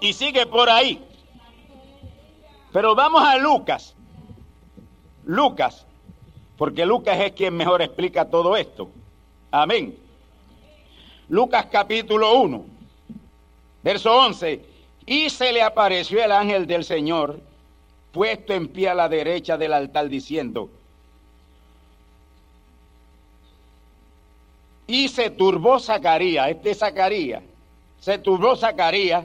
Y 0.00 0.12
sigue 0.12 0.46
por 0.46 0.68
ahí. 0.68 1.02
Pero 2.72 2.94
vamos 2.94 3.22
a 3.22 3.36
Lucas. 3.38 3.94
Lucas 5.24 5.86
porque 6.60 6.84
Lucas 6.84 7.18
es 7.18 7.32
quien 7.32 7.56
mejor 7.56 7.80
explica 7.80 8.26
todo 8.26 8.54
esto. 8.54 8.90
Amén. 9.50 9.96
Lucas 11.30 11.68
capítulo 11.72 12.34
1, 12.34 12.66
verso 13.82 14.14
11. 14.14 14.60
Y 15.06 15.30
se 15.30 15.54
le 15.54 15.62
apareció 15.62 16.22
el 16.22 16.30
ángel 16.30 16.66
del 16.66 16.84
Señor, 16.84 17.40
puesto 18.12 18.52
en 18.52 18.68
pie 18.68 18.90
a 18.90 18.94
la 18.94 19.08
derecha 19.08 19.56
del 19.56 19.72
altar, 19.72 20.10
diciendo, 20.10 20.68
y 24.90 25.06
se 25.06 25.30
turbó 25.30 25.78
Zacarías, 25.78 26.48
este 26.48 26.74
Zacarías, 26.74 27.44
se 28.00 28.18
turbó 28.18 28.56
Zacarías 28.56 29.24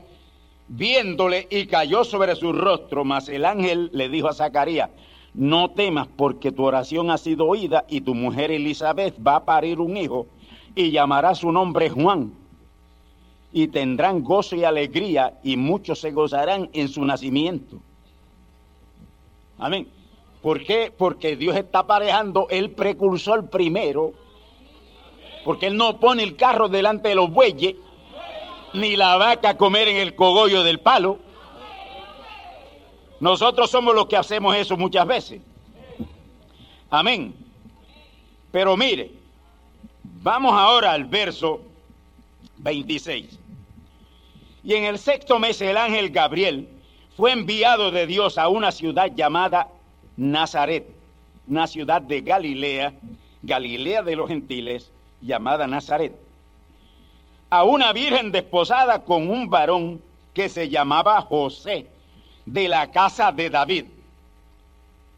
viéndole 0.67 1.47
y 1.49 1.65
cayó 1.65 2.03
sobre 2.03 2.35
su 2.35 2.53
rostro, 2.53 3.03
mas 3.03 3.29
el 3.29 3.45
ángel 3.45 3.89
le 3.91 4.07
dijo 4.07 4.27
a 4.27 4.33
Zacarías, 4.33 4.91
no 5.33 5.71
temas 5.71 6.07
porque 6.15 6.51
tu 6.51 6.63
oración 6.63 7.09
ha 7.09 7.17
sido 7.17 7.47
oída 7.47 7.83
y 7.89 8.01
tu 8.01 8.13
mujer 8.13 8.51
Elizabeth 8.51 9.15
va 9.25 9.37
a 9.37 9.45
parir 9.45 9.79
un 9.79 9.97
hijo 9.97 10.27
y 10.75 10.91
llamará 10.91 11.33
su 11.33 11.51
nombre 11.51 11.89
Juan. 11.89 12.31
Y 13.51 13.69
tendrán 13.69 14.23
gozo 14.23 14.55
y 14.55 14.65
alegría 14.65 15.39
y 15.43 15.57
muchos 15.57 15.99
se 15.99 16.11
gozarán 16.11 16.69
en 16.73 16.89
su 16.89 17.03
nacimiento. 17.03 17.79
Amén. 19.57 19.87
¿Por 20.43 20.63
qué? 20.63 20.93
Porque 20.95 21.35
Dios 21.35 21.55
está 21.55 21.79
aparejando 21.79 22.47
el 22.51 22.69
precursor 22.69 23.49
primero. 23.49 24.13
Porque 25.45 25.67
Él 25.67 25.77
no 25.77 25.99
pone 25.99 26.23
el 26.23 26.35
carro 26.35 26.67
delante 26.67 27.09
de 27.09 27.15
los 27.15 27.29
bueyes, 27.29 27.75
ni 28.73 28.97
la 28.97 29.15
vaca 29.15 29.51
a 29.51 29.57
comer 29.57 29.87
en 29.87 29.97
el 29.97 30.15
cogollo 30.15 30.63
del 30.63 30.79
palo. 30.79 31.19
Nosotros 33.19 33.69
somos 33.69 33.93
los 33.93 34.07
que 34.07 34.17
hacemos 34.17 34.55
eso 34.55 34.75
muchas 34.75 35.05
veces. 35.05 35.41
Amén. 36.89 37.33
Pero 38.51 38.75
mire, 38.75 39.11
vamos 40.03 40.51
ahora 40.53 40.91
al 40.91 41.05
verso 41.05 41.61
26. 42.57 43.39
Y 44.63 44.73
en 44.73 44.85
el 44.85 44.97
sexto 44.97 45.37
mes 45.37 45.61
el 45.61 45.77
ángel 45.77 46.09
Gabriel 46.09 46.67
fue 47.15 47.31
enviado 47.31 47.91
de 47.91 48.07
Dios 48.07 48.39
a 48.39 48.47
una 48.47 48.71
ciudad 48.71 49.11
llamada 49.15 49.67
Nazaret, 50.17 50.87
una 51.47 51.67
ciudad 51.67 52.01
de 52.01 52.21
Galilea, 52.21 52.95
Galilea 53.43 54.01
de 54.01 54.15
los 54.15 54.27
gentiles, 54.27 54.91
llamada 55.25 55.67
Nazaret, 55.67 56.15
a 57.49 57.63
una 57.63 57.93
virgen 57.93 58.31
desposada 58.31 59.03
con 59.03 59.29
un 59.29 59.49
varón 59.49 60.01
que 60.33 60.49
se 60.49 60.69
llamaba 60.69 61.21
José 61.21 61.87
de 62.45 62.67
la 62.67 62.91
casa 62.91 63.31
de 63.31 63.49
David. 63.49 63.85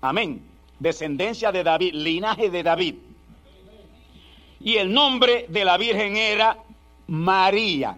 Amén. 0.01 0.41
Descendencia 0.79 1.51
de 1.51 1.63
David, 1.63 1.93
linaje 1.93 2.49
de 2.49 2.63
David. 2.63 2.95
Y 4.59 4.77
el 4.77 4.93
nombre 4.93 5.45
de 5.49 5.65
la 5.65 5.77
Virgen 5.77 6.17
era 6.17 6.57
María. 7.07 7.97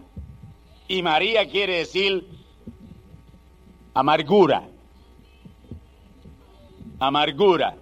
Y 0.88 1.02
María 1.02 1.48
quiere 1.48 1.78
decir 1.78 2.26
amargura. 3.94 4.64
Amargura. 6.98 7.76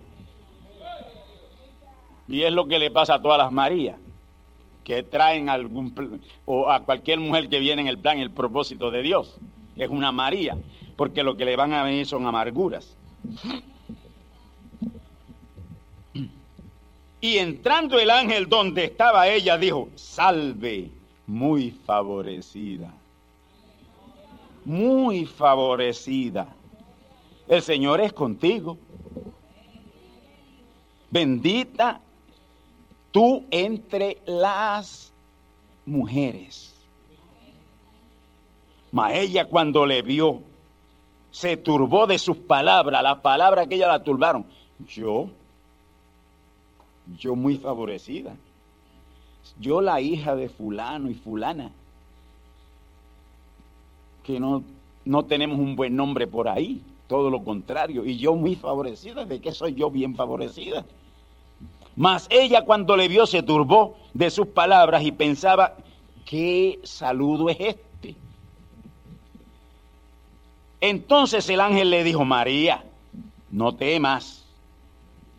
Y 2.29 2.43
es 2.43 2.53
lo 2.53 2.67
que 2.69 2.79
le 2.79 2.91
pasa 2.91 3.15
a 3.15 3.23
todas 3.23 3.39
las 3.39 3.51
Marías, 3.51 3.97
que 4.89 5.03
traen 5.03 5.51
algún 5.51 5.93
o 6.47 6.71
a 6.71 6.83
cualquier 6.83 7.21
mujer 7.21 7.51
que 7.51 7.61
viene 7.61 7.83
en 7.83 7.89
el 7.89 7.99
plan 7.99 8.19
el 8.21 8.31
propósito 8.31 8.91
de 8.91 9.03
Dios. 9.03 9.37
Es 9.77 9.91
una 9.91 10.13
María, 10.13 10.57
porque 10.97 11.23
lo 11.23 11.37
que 11.37 11.45
le 11.45 11.57
van 11.57 11.75
a 11.75 11.83
venir 11.83 12.07
son 12.07 12.25
amarguras. 12.27 12.97
Y 17.21 17.37
entrando 17.37 17.99
el 17.99 18.09
ángel 18.09 18.49
donde 18.49 18.85
estaba 18.85 19.29
ella, 19.29 19.59
dijo, 19.59 19.91
salve, 19.95 20.91
muy 21.27 21.71
favorecida. 21.71 22.91
Muy 24.65 25.27
favorecida. 25.27 26.49
El 27.47 27.61
Señor 27.61 28.01
es 28.01 28.15
contigo. 28.15 28.79
Bendita 31.11 32.01
tú 33.11 33.45
entre 33.51 34.19
las 34.27 35.13
mujeres. 35.87 36.75
Mas 38.91 39.15
ella 39.15 39.45
cuando 39.47 39.87
le 39.87 40.03
vio, 40.03 40.41
se 41.31 41.57
turbó 41.57 42.07
de 42.07 42.19
sus 42.19 42.37
palabras, 42.37 43.03
las 43.03 43.19
palabras 43.19 43.67
que 43.67 43.75
ella 43.75 43.89
la 43.89 44.03
turbaron. 44.03 44.47
Yo, 44.89 45.29
yo 47.19 47.35
muy 47.35 47.57
favorecida. 47.57 48.35
Yo 49.59 49.81
la 49.81 50.01
hija 50.01 50.37
de 50.37 50.49
fulano 50.49 51.11
y 51.11 51.15
fulana, 51.15 51.71
que 54.23 54.39
no, 54.39 54.63
no 55.05 55.25
tenemos 55.25 55.59
un 55.59 55.75
buen 55.75 55.97
nombre 55.97 56.27
por 56.27 56.49
ahí, 56.49 56.83
todo 57.09 57.31
lo 57.31 57.43
contrario, 57.43 58.05
y 58.05 58.19
yo 58.19 58.35
muy 58.35 58.57
favorecida, 58.57 59.25
¿de 59.25 59.41
qué 59.41 59.53
soy 59.53 59.75
yo 59.75 59.91
bien 59.91 60.15
favorecida? 60.15 60.85
Mas 61.99 62.29
ella 62.31 62.63
cuando 62.63 62.97
le 62.97 63.09
vio 63.09 63.27
se 63.27 63.43
turbó 63.43 63.97
de 64.15 64.31
sus 64.31 64.47
palabras 64.47 65.03
y 65.03 65.11
pensaba, 65.11 65.75
¿qué 66.25 66.79
saludo 66.85 67.49
es 67.49 67.57
este? 67.59 68.15
Entonces 70.81 71.49
el 71.49 71.61
ángel 71.61 71.91
le 71.91 72.05
dijo, 72.05 72.25
María, 72.25 72.85
no 73.51 73.75
temas, 73.75 74.47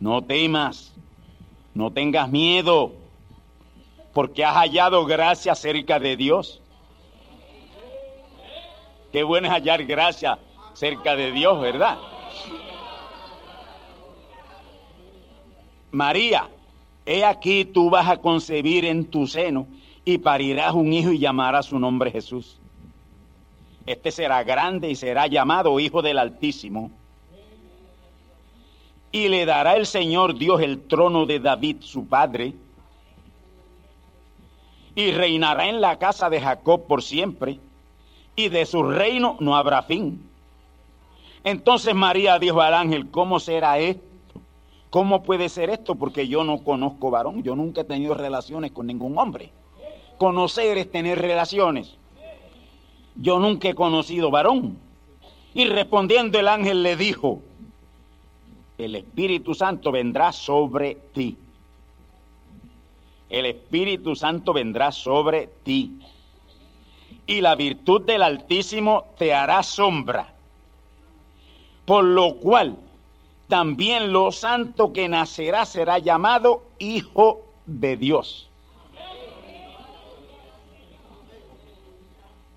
no 0.00 0.20
temas, 0.20 0.92
no 1.72 1.92
tengas 1.92 2.28
miedo, 2.28 2.92
porque 4.12 4.44
has 4.44 4.54
hallado 4.56 5.06
gracia 5.06 5.54
cerca 5.54 5.98
de 5.98 6.14
Dios. 6.14 6.60
Qué 9.12 9.22
bueno 9.22 9.46
es 9.46 9.52
hallar 9.54 9.82
gracia 9.86 10.38
cerca 10.74 11.16
de 11.16 11.32
Dios, 11.32 11.58
¿verdad? 11.58 11.96
María, 15.92 16.48
he 17.06 17.24
aquí 17.24 17.64
tú 17.64 17.90
vas 17.90 18.08
a 18.08 18.18
concebir 18.18 18.84
en 18.84 19.06
tu 19.06 19.26
seno 19.26 19.66
y 20.04 20.18
parirás 20.18 20.74
un 20.74 20.92
hijo 20.92 21.12
y 21.12 21.18
llamarás 21.18 21.66
su 21.66 21.78
nombre 21.78 22.10
Jesús. 22.10 22.58
Este 23.86 24.12
será 24.12 24.44
grande 24.44 24.90
y 24.90 24.94
será 24.94 25.26
llamado 25.26 25.80
Hijo 25.80 26.02
del 26.02 26.18
Altísimo. 26.18 26.90
Y 29.12 29.28
le 29.28 29.44
dará 29.44 29.76
el 29.76 29.86
Señor 29.86 30.38
Dios 30.38 30.60
el 30.62 30.86
trono 30.86 31.26
de 31.26 31.40
David, 31.40 31.78
su 31.80 32.06
padre, 32.06 32.54
y 34.94 35.10
reinará 35.10 35.68
en 35.68 35.80
la 35.80 35.98
casa 35.98 36.30
de 36.30 36.40
Jacob 36.40 36.86
por 36.86 37.02
siempre, 37.02 37.58
y 38.36 38.48
de 38.48 38.66
su 38.66 38.82
reino 38.84 39.36
no 39.40 39.56
habrá 39.56 39.82
fin. 39.82 40.28
Entonces 41.42 41.94
María 41.94 42.38
dijo 42.38 42.60
al 42.60 42.74
ángel, 42.74 43.10
¿cómo 43.10 43.40
será 43.40 43.78
esto? 43.78 44.09
¿Cómo 44.90 45.22
puede 45.22 45.48
ser 45.48 45.70
esto? 45.70 45.94
Porque 45.94 46.26
yo 46.26 46.42
no 46.42 46.64
conozco 46.64 47.10
varón, 47.10 47.44
yo 47.44 47.54
nunca 47.54 47.82
he 47.82 47.84
tenido 47.84 48.14
relaciones 48.14 48.72
con 48.72 48.88
ningún 48.88 49.16
hombre. 49.16 49.52
Conocer 50.18 50.76
es 50.78 50.90
tener 50.90 51.18
relaciones. 51.20 51.96
Yo 53.14 53.38
nunca 53.38 53.68
he 53.68 53.74
conocido 53.74 54.30
varón. 54.30 54.78
Y 55.54 55.64
respondiendo 55.66 56.38
el 56.38 56.48
ángel 56.48 56.82
le 56.82 56.96
dijo, 56.96 57.40
el 58.78 58.96
Espíritu 58.96 59.54
Santo 59.54 59.92
vendrá 59.92 60.32
sobre 60.32 60.96
ti. 61.12 61.36
El 63.28 63.46
Espíritu 63.46 64.16
Santo 64.16 64.52
vendrá 64.52 64.90
sobre 64.90 65.48
ti. 65.62 66.00
Y 67.26 67.40
la 67.40 67.54
virtud 67.54 68.02
del 68.02 68.22
Altísimo 68.22 69.04
te 69.16 69.32
hará 69.32 69.62
sombra. 69.62 70.34
Por 71.84 72.04
lo 72.04 72.36
cual 72.36 72.76
también 73.50 74.12
lo 74.12 74.32
santo 74.32 74.92
que 74.94 75.08
nacerá 75.08 75.66
será 75.66 75.98
llamado 75.98 76.62
Hijo 76.78 77.44
de 77.66 77.96
Dios. 77.98 78.48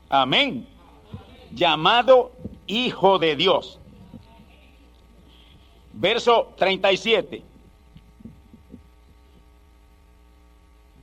Amén. 0.08 0.68
Llamado 1.52 2.32
Hijo 2.68 3.18
de 3.18 3.36
Dios. 3.36 3.80
Verso 5.94 6.54
37. 6.58 7.42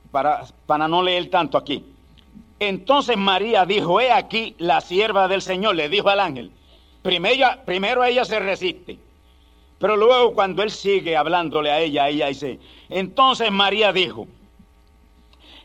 Para, 0.09 0.45
para 0.65 0.87
no 0.87 1.03
leer 1.03 1.29
tanto 1.29 1.57
aquí. 1.57 1.85
Entonces 2.59 3.17
María 3.17 3.65
dijo, 3.65 3.99
he 3.99 4.11
aquí 4.11 4.55
la 4.57 4.79
sierva 4.79 5.27
del 5.27 5.41
Señor, 5.41 5.75
le 5.75 5.89
dijo 5.89 6.09
al 6.09 6.21
ángel. 6.21 6.51
Primero, 7.01 7.47
primero 7.65 8.03
ella 8.05 8.23
se 8.23 8.39
resiste. 8.39 8.97
Pero 9.81 9.97
luego 9.97 10.35
cuando 10.35 10.61
él 10.61 10.69
sigue 10.69 11.17
hablándole 11.17 11.71
a 11.71 11.79
ella, 11.79 12.07
ella 12.07 12.27
dice, 12.27 12.59
entonces 12.87 13.51
María 13.51 13.91
dijo, 13.91 14.27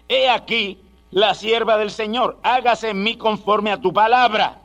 he 0.09 0.31
aquí 0.31 0.81
la 1.11 1.35
sierva 1.35 1.77
del 1.77 1.91
Señor, 1.91 2.39
hágase 2.43 2.91
en 2.91 3.03
mí 3.03 3.19
conforme 3.19 3.71
a 3.71 3.79
tu 3.79 3.93
palabra. 3.93 4.59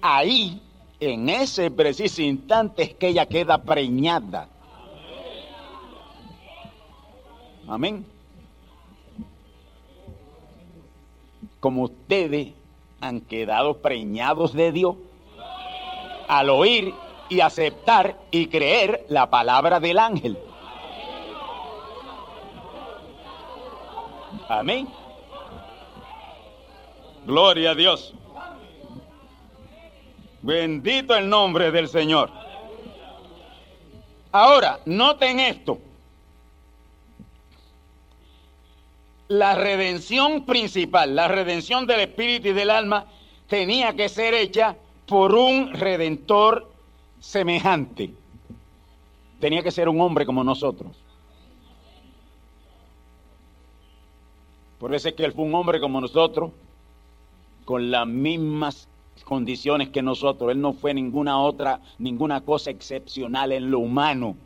Ahí, 0.00 0.62
en 0.98 1.28
ese 1.28 1.70
preciso 1.70 2.22
instante, 2.22 2.84
es 2.84 2.94
que 2.94 3.08
ella 3.08 3.26
queda 3.26 3.58
preñada. 3.58 4.48
Amén. 7.68 8.06
Como 11.60 11.82
ustedes 11.82 12.54
han 13.02 13.20
quedado 13.20 13.76
preñados 13.76 14.54
de 14.54 14.72
Dios 14.72 14.96
al 16.26 16.48
oír 16.48 16.94
y 17.30 17.40
aceptar 17.40 18.18
y 18.30 18.48
creer 18.48 19.06
la 19.08 19.30
palabra 19.30 19.80
del 19.80 19.98
ángel. 19.98 20.36
Amén. 24.48 24.88
Gloria 27.24 27.70
a 27.70 27.74
Dios. 27.74 28.12
Bendito 30.42 31.14
el 31.14 31.28
nombre 31.28 31.70
del 31.70 31.88
Señor. 31.88 32.30
Ahora, 34.32 34.80
noten 34.86 35.38
esto. 35.38 35.78
La 39.28 39.54
redención 39.54 40.44
principal, 40.44 41.14
la 41.14 41.28
redención 41.28 41.86
del 41.86 42.00
espíritu 42.00 42.48
y 42.48 42.52
del 42.52 42.70
alma, 42.70 43.06
tenía 43.46 43.94
que 43.94 44.08
ser 44.08 44.34
hecha 44.34 44.76
por 45.06 45.34
un 45.34 45.72
redentor 45.74 46.70
semejante. 47.20 48.12
Tenía 49.38 49.62
que 49.62 49.70
ser 49.70 49.88
un 49.88 50.00
hombre 50.00 50.26
como 50.26 50.42
nosotros. 50.42 50.96
Por 54.78 54.94
eso 54.94 55.08
es 55.08 55.14
que 55.14 55.24
él 55.24 55.32
fue 55.32 55.44
un 55.44 55.54
hombre 55.54 55.78
como 55.78 56.00
nosotros, 56.00 56.52
con 57.66 57.90
las 57.90 58.06
mismas 58.06 58.88
condiciones 59.24 59.90
que 59.90 60.02
nosotros. 60.02 60.50
Él 60.50 60.60
no 60.60 60.72
fue 60.72 60.94
ninguna 60.94 61.38
otra, 61.38 61.80
ninguna 61.98 62.40
cosa 62.40 62.70
excepcional 62.70 63.52
en 63.52 63.70
lo 63.70 63.78
humano. 63.78 64.36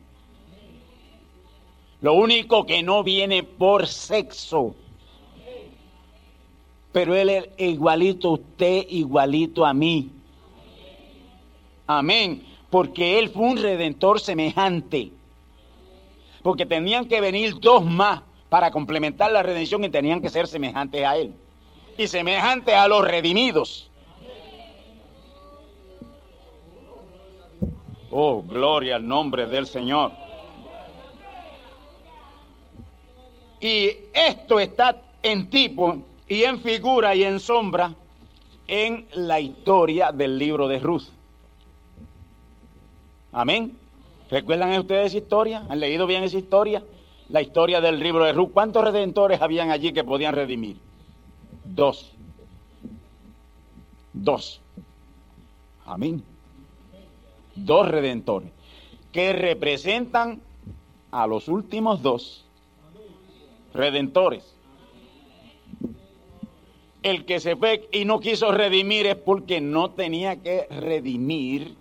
Lo 2.01 2.13
único 2.13 2.65
que 2.65 2.83
no 2.83 3.03
viene 3.03 3.43
por 3.43 3.87
sexo. 3.87 4.75
Pero 6.91 7.15
él 7.15 7.29
es 7.29 7.49
igualito 7.57 8.29
a 8.29 8.33
usted, 8.33 8.85
igualito 8.89 9.65
a 9.65 9.73
mí. 9.73 10.11
Amén. 11.87 12.54
Porque 12.75 13.19
él 13.19 13.29
fue 13.29 13.43
un 13.43 13.55
redentor 13.55 14.19
semejante. 14.19 15.09
Porque 16.43 16.65
tenían 16.65 17.07
que 17.07 17.21
venir 17.21 17.57
dos 17.61 17.85
más 17.85 18.21
para 18.49 18.69
complementar 18.69 19.31
la 19.31 19.41
redención 19.41 19.85
y 19.85 19.89
tenían 19.89 20.21
que 20.21 20.27
ser 20.27 20.45
semejantes 20.45 21.01
a 21.05 21.15
él. 21.15 21.33
Y 21.97 22.05
semejantes 22.07 22.75
a 22.75 22.89
los 22.89 23.07
redimidos. 23.07 23.89
Oh, 28.11 28.43
gloria 28.43 28.97
al 28.97 29.07
nombre 29.07 29.45
del 29.45 29.67
Señor. 29.67 30.11
Y 33.61 33.91
esto 34.13 34.59
está 34.59 35.01
en 35.23 35.49
tipo 35.49 35.99
y 36.27 36.43
en 36.43 36.59
figura 36.59 37.15
y 37.15 37.23
en 37.23 37.39
sombra 37.39 37.95
en 38.67 39.07
la 39.13 39.39
historia 39.39 40.11
del 40.11 40.37
libro 40.37 40.67
de 40.67 40.79
Ruth. 40.79 41.14
Amén. 43.35 43.77
¿Recuerdan 44.31 44.79
ustedes 44.79 45.07
esa 45.07 45.17
historia? 45.17 45.63
¿Han 45.69 45.79
leído 45.79 46.07
bien 46.07 46.23
esa 46.23 46.37
historia? 46.37 46.81
la 47.29 47.41
historia 47.41 47.81
del 47.81 47.99
libro 47.99 48.23
de 48.25 48.33
Ruth, 48.33 48.51
¿cuántos 48.53 48.83
redentores 48.83 49.41
habían 49.41 49.71
allí 49.71 49.93
que 49.93 50.03
podían 50.03 50.35
redimir? 50.35 50.77
Dos. 51.63 52.11
Dos. 54.13 54.61
Amén. 55.85 56.23
Dos 57.55 57.87
redentores 57.87 58.51
que 59.11 59.33
representan 59.33 60.41
a 61.11 61.25
los 61.25 61.47
últimos 61.47 62.01
dos 62.01 62.45
redentores. 63.73 64.53
El 67.01 67.25
que 67.25 67.39
se 67.39 67.55
fue 67.55 67.87
y 67.91 68.03
no 68.03 68.19
quiso 68.19 68.51
redimir 68.51 69.05
es 69.05 69.15
porque 69.15 69.61
no 69.61 69.91
tenía 69.91 70.41
que 70.41 70.67
redimir 70.69 71.75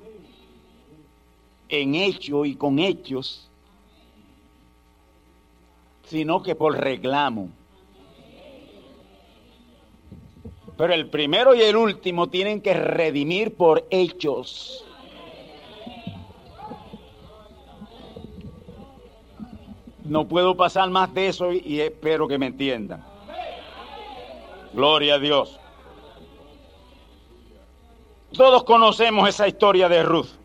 en 1.83 1.95
hecho 1.95 2.45
y 2.45 2.55
con 2.55 2.79
hechos, 2.79 3.49
sino 6.07 6.43
que 6.43 6.55
por 6.55 6.77
reclamo. 6.77 7.49
Pero 10.77 10.93
el 10.93 11.09
primero 11.09 11.55
y 11.55 11.63
el 11.63 11.77
último 11.77 12.29
tienen 12.29 12.61
que 12.61 12.75
redimir 12.75 13.55
por 13.55 13.87
hechos. 13.91 14.85
No 20.05 20.29
puedo 20.29 20.57
pasar 20.57 20.91
más 20.91 21.15
de 21.15 21.29
eso 21.29 21.53
y 21.53 21.81
espero 21.81 22.29
que 22.29 22.39
me 22.39 22.47
entiendan. 22.47 23.05
Gloria 24.75 25.15
a 25.15 25.19
Dios. 25.19 25.59
Todos 28.33 28.65
conocemos 28.65 29.29
esa 29.29 29.47
historia 29.47 29.89
de 29.89 30.03
Ruth. 30.03 30.44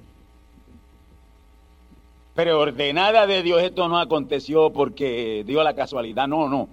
Pero 2.40 2.58
ordenada 2.58 3.28
de 3.28 3.44
Dios 3.44 3.62
esto 3.62 3.90
no 3.90 4.00
aconteció 4.00 4.72
porque 4.72 5.44
dio 5.46 5.62
la 5.62 5.74
casualidad. 5.74 6.26
No, 6.26 6.48
no. 6.48 6.70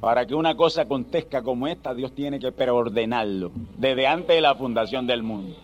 Para 0.00 0.26
que 0.26 0.34
una 0.34 0.54
cosa 0.54 0.82
acontezca 0.82 1.40
como 1.40 1.66
esta, 1.66 1.94
Dios 1.94 2.12
tiene 2.12 2.38
que 2.38 2.52
preordenarlo 2.52 3.52
desde 3.78 4.06
antes 4.06 4.36
de 4.36 4.42
la 4.42 4.54
fundación 4.54 5.06
del 5.06 5.22
mundo. 5.22 5.56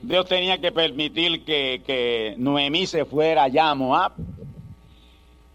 Dios 0.00 0.24
tenía 0.26 0.58
que 0.58 0.72
permitir 0.72 1.44
que, 1.44 1.82
que 1.86 2.34
Noemí 2.38 2.86
se 2.86 3.04
fuera 3.04 3.42
allá 3.42 3.68
a 3.68 3.74
Moab, 3.74 4.12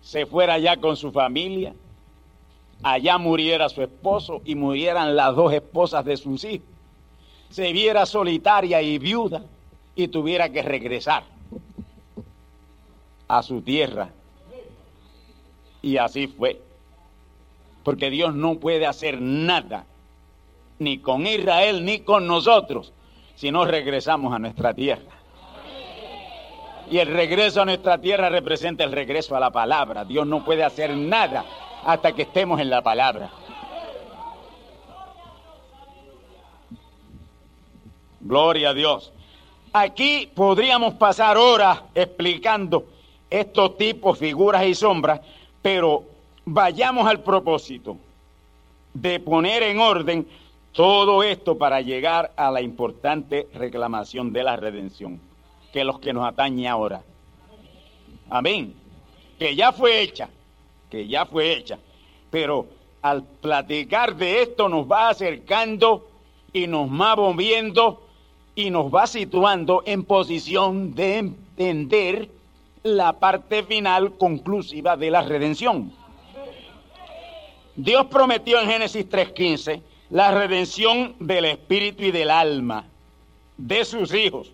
se 0.04 0.28
fuera 0.28 0.54
allá 0.54 0.78
con 0.78 0.96
su 0.98 1.12
familia, 1.12 1.74
allá 2.84 3.18
muriera 3.18 3.68
su 3.68 3.82
esposo 3.82 4.44
y 4.46 4.54
murieran 4.54 5.16
las 5.16 5.36
dos 5.36 5.52
esposas 5.52 6.06
de 6.06 6.18
sus 6.18 6.44
hijos, 6.44 6.68
se 7.50 7.74
viera 7.74 8.06
solitaria 8.06 8.80
y 8.84 9.00
viuda 9.00 9.42
y 9.96 10.08
tuviera 10.08 10.50
que 10.50 10.62
regresar 10.62 11.34
a 13.28 13.44
su 13.44 13.62
tierra. 13.62 14.10
Y 15.82 15.98
así 15.98 16.28
fue. 16.28 16.62
Porque 17.84 18.10
Dios 18.10 18.34
no 18.34 18.56
puede 18.56 18.88
hacer 18.88 19.22
nada, 19.22 19.86
ni 20.80 20.98
con 20.98 21.28
Israel, 21.28 21.86
ni 21.86 22.00
con 22.00 22.28
nosotros, 22.28 22.92
si 23.36 23.52
no 23.52 23.66
regresamos 23.66 24.34
a 24.34 24.40
nuestra 24.40 24.74
tierra. 24.74 25.12
Y 26.90 27.00
el 27.00 27.08
regreso 27.08 27.62
a 27.62 27.66
nuestra 27.66 28.00
tierra 28.00 28.30
representa 28.30 28.84
el 28.84 28.92
regreso 28.92 29.36
a 29.36 29.40
la 29.40 29.52
palabra. 29.52 30.06
Dios 30.06 30.26
no 30.28 30.44
puede 30.44 30.64
hacer 30.64 30.96
nada 30.96 31.46
hasta 31.84 32.14
que 32.14 32.24
estemos 32.24 32.60
en 32.60 32.70
la 32.70 32.82
palabra. 32.82 33.32
Gloria 38.22 38.70
a 38.70 38.74
Dios. 38.74 39.12
Aquí 39.72 40.32
podríamos 40.34 40.96
pasar 40.96 41.38
horas 41.38 41.82
explicando 41.94 42.86
estos 43.30 43.78
tipos, 43.78 44.18
figuras 44.18 44.66
y 44.66 44.76
sombras, 44.76 45.22
pero 45.62 46.04
vayamos 46.46 47.08
al 47.08 47.22
propósito 47.22 47.98
de 48.94 49.20
poner 49.20 49.64
en 49.64 49.80
orden 49.80 50.28
todo 50.72 51.24
esto 51.24 51.58
para 51.58 51.82
llegar 51.82 52.34
a 52.36 52.52
la 52.52 52.62
importante 52.62 53.48
reclamación 53.54 54.34
de 54.34 54.44
la 54.44 54.56
redención, 54.56 55.20
que 55.72 55.82
es 55.82 55.86
lo 55.86 56.00
que 56.00 56.14
nos 56.14 56.28
atañe 56.28 56.68
ahora. 56.68 57.02
Amén. 58.30 58.74
Que 59.40 59.56
ya 59.56 59.72
fue 59.72 60.02
hecha, 60.02 60.30
que 60.90 61.08
ya 61.08 61.26
fue 61.26 61.54
hecha, 61.54 61.78
pero 62.30 62.68
al 63.02 63.24
platicar 63.24 64.16
de 64.16 64.42
esto 64.42 64.68
nos 64.68 64.90
va 64.90 65.10
acercando 65.10 66.08
y 66.52 66.68
nos 66.68 66.90
va 66.90 67.16
moviendo 67.16 68.02
y 68.56 68.70
nos 68.70 68.94
va 68.94 69.08
situando 69.08 69.84
en 69.86 70.04
posición 70.04 70.96
de 70.96 71.18
entender 71.18 72.30
la 72.86 73.14
parte 73.14 73.64
final 73.64 74.16
conclusiva 74.16 74.96
de 74.96 75.10
la 75.10 75.24
redención. 75.24 75.92
Dios 77.76 78.06
prometió 78.12 78.62
en 78.62 78.70
Génesis 78.70 79.10
3.15 79.10 79.82
la 80.12 80.30
redención 80.30 81.16
del 81.20 81.46
espíritu 81.46 82.04
y 82.04 82.12
del 82.12 82.30
alma 82.30 82.86
de 83.58 83.84
sus 83.86 84.14
hijos, 84.14 84.52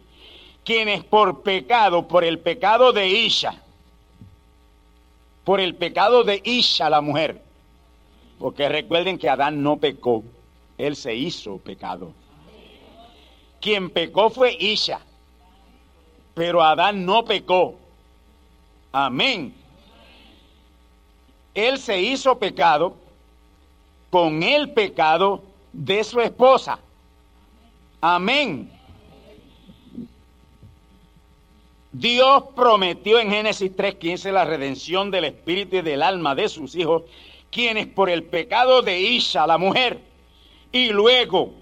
quienes 0.63 1.03
por 1.03 1.41
pecado, 1.41 2.07
por 2.07 2.23
el 2.23 2.39
pecado 2.39 2.93
de 2.93 3.09
Isha, 3.09 3.61
por 5.43 5.59
el 5.59 5.75
pecado 5.75 6.23
de 6.23 6.41
Isha, 6.45 6.89
la 6.89 7.01
mujer, 7.01 7.41
porque 8.39 8.69
recuerden 8.69 9.17
que 9.17 9.27
Adán 9.27 9.61
no 9.61 9.75
pecó, 9.75 10.23
él 10.77 10.95
se 10.95 11.13
hizo 11.13 11.57
pecado. 11.57 12.13
Quien 13.59 13.89
pecó 13.89 14.29
fue 14.29 14.55
Isha, 14.57 15.01
pero 16.33 16.63
Adán 16.63 17.05
no 17.05 17.25
pecó. 17.25 17.80
Amén. 18.91 19.53
Él 21.53 21.77
se 21.77 21.99
hizo 21.99 22.37
pecado 22.37 22.95
con 24.09 24.43
el 24.43 24.71
pecado 24.71 25.43
de 25.71 26.03
su 26.03 26.19
esposa. 26.19 26.79
Amén. 28.01 28.71
Dios 31.93 32.43
prometió 32.55 33.19
en 33.19 33.29
Génesis 33.29 33.71
3:15 33.75 34.31
la 34.31 34.45
redención 34.45 35.11
del 35.11 35.25
espíritu 35.25 35.77
y 35.77 35.81
del 35.81 36.01
alma 36.01 36.35
de 36.35 36.49
sus 36.49 36.75
hijos, 36.75 37.03
quienes 37.49 37.87
por 37.87 38.09
el 38.09 38.23
pecado 38.23 38.81
de 38.81 38.99
Isha, 38.99 39.45
la 39.45 39.57
mujer, 39.57 39.99
y 40.71 40.89
luego 40.89 41.53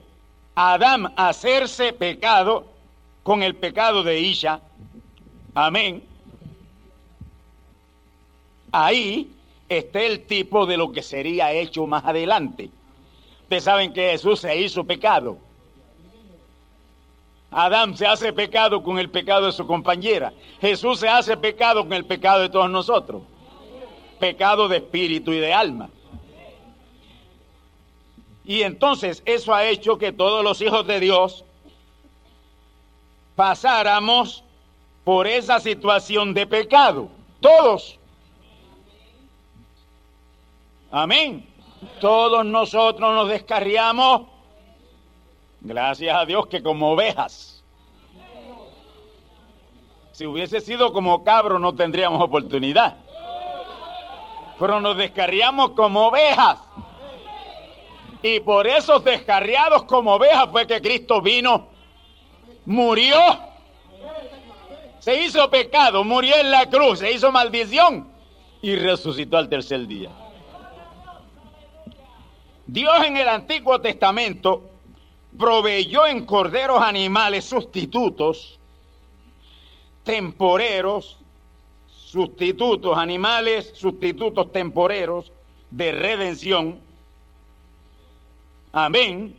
Adán 0.56 1.14
hacerse 1.16 1.94
pecado 1.94 2.66
con 3.24 3.42
el 3.44 3.56
pecado 3.56 4.04
de 4.04 4.20
Isha. 4.20 4.62
Amén 5.56 6.09
Ahí 8.72 9.32
está 9.68 10.02
el 10.02 10.26
tipo 10.26 10.66
de 10.66 10.78
lo 10.78 10.92
que 10.92 11.02
sería 11.02 11.52
hecho 11.52 11.86
más 11.86 12.06
adelante. 12.06 12.70
Ustedes 13.44 13.64
saben 13.64 13.94
que 13.94 14.12
Jesús 14.12 14.40
se 14.40 14.56
hizo 14.60 14.84
pecado. 14.84 15.38
Adán 17.52 17.98
se 17.98 18.06
hace 18.06 18.32
pecado 18.32 18.84
con 18.84 19.00
el 19.00 19.10
pecado 19.10 19.48
de 19.48 19.52
su 19.52 19.66
compañera. 19.66 20.34
Jesús 20.62 21.00
se 21.00 21.10
hace 21.10 21.36
pecado 21.36 21.84
con 21.84 21.94
el 21.94 22.06
pecado 22.06 22.42
de 22.42 22.50
todos 22.50 22.70
nosotros. 22.70 23.24
Pecado 24.20 24.68
de 24.68 24.78
espíritu 24.78 25.32
y 25.32 25.40
de 25.40 25.54
alma. 25.54 25.90
Y 28.46 28.64
entonces 28.64 29.22
eso 29.26 29.54
ha 29.54 29.66
hecho 29.68 29.98
que 29.98 30.12
todos 30.12 30.44
los 30.44 30.62
hijos 30.62 30.86
de 30.88 31.00
Dios 31.00 31.44
pasáramos 33.36 34.44
por 35.04 35.28
esa 35.28 35.60
situación 35.60 36.34
de 36.34 36.46
pecado. 36.46 37.10
Todos. 37.42 37.99
Amén. 40.92 41.48
Todos 42.02 42.46
nosotros 42.46 43.14
nos 43.14 43.30
descarriamos, 43.30 44.24
gracias 45.62 46.16
a 46.16 46.26
Dios 46.26 46.48
que 46.48 46.64
como 46.64 46.92
ovejas. 46.92 47.64
Si 50.12 50.26
hubiese 50.26 50.60
sido 50.60 50.92
como 50.92 51.24
cabro 51.24 51.60
no 51.60 51.74
tendríamos 51.76 52.22
oportunidad. 52.22 52.98
Pero 54.60 54.82
nos 54.82 54.98
descarriamos 54.98 55.72
como 55.72 56.08
ovejas. 56.08 56.60
Y 58.22 58.42
por 58.42 58.68
esos 58.68 59.02
descarriados 59.04 59.84
como 59.84 60.16
ovejas 60.16 60.50
fue 60.52 60.68
que 60.68 60.82
Cristo 60.82 61.22
vino, 61.22 61.70
murió, 62.66 63.16
se 65.00 65.24
hizo 65.24 65.50
pecado, 65.50 66.04
murió 66.04 66.36
en 66.36 66.52
la 66.52 66.70
cruz, 66.70 67.00
se 67.00 67.14
hizo 67.14 67.32
maldición 67.32 68.12
y 68.62 68.76
resucitó 68.76 69.38
al 69.38 69.48
tercer 69.48 69.88
día. 69.88 70.10
Dios 72.72 73.04
en 73.04 73.18
el 73.18 73.28
Antiguo 73.28 73.82
Testamento 73.82 74.62
proveyó 75.36 76.06
en 76.06 76.24
corderos 76.24 76.80
animales 76.82 77.46
sustitutos, 77.46 78.60
temporeros, 80.04 81.18
sustitutos 81.88 82.96
animales, 82.96 83.72
sustitutos 83.74 84.52
temporeros 84.52 85.32
de 85.72 85.92
redención. 85.94 86.80
Amén. 88.72 89.36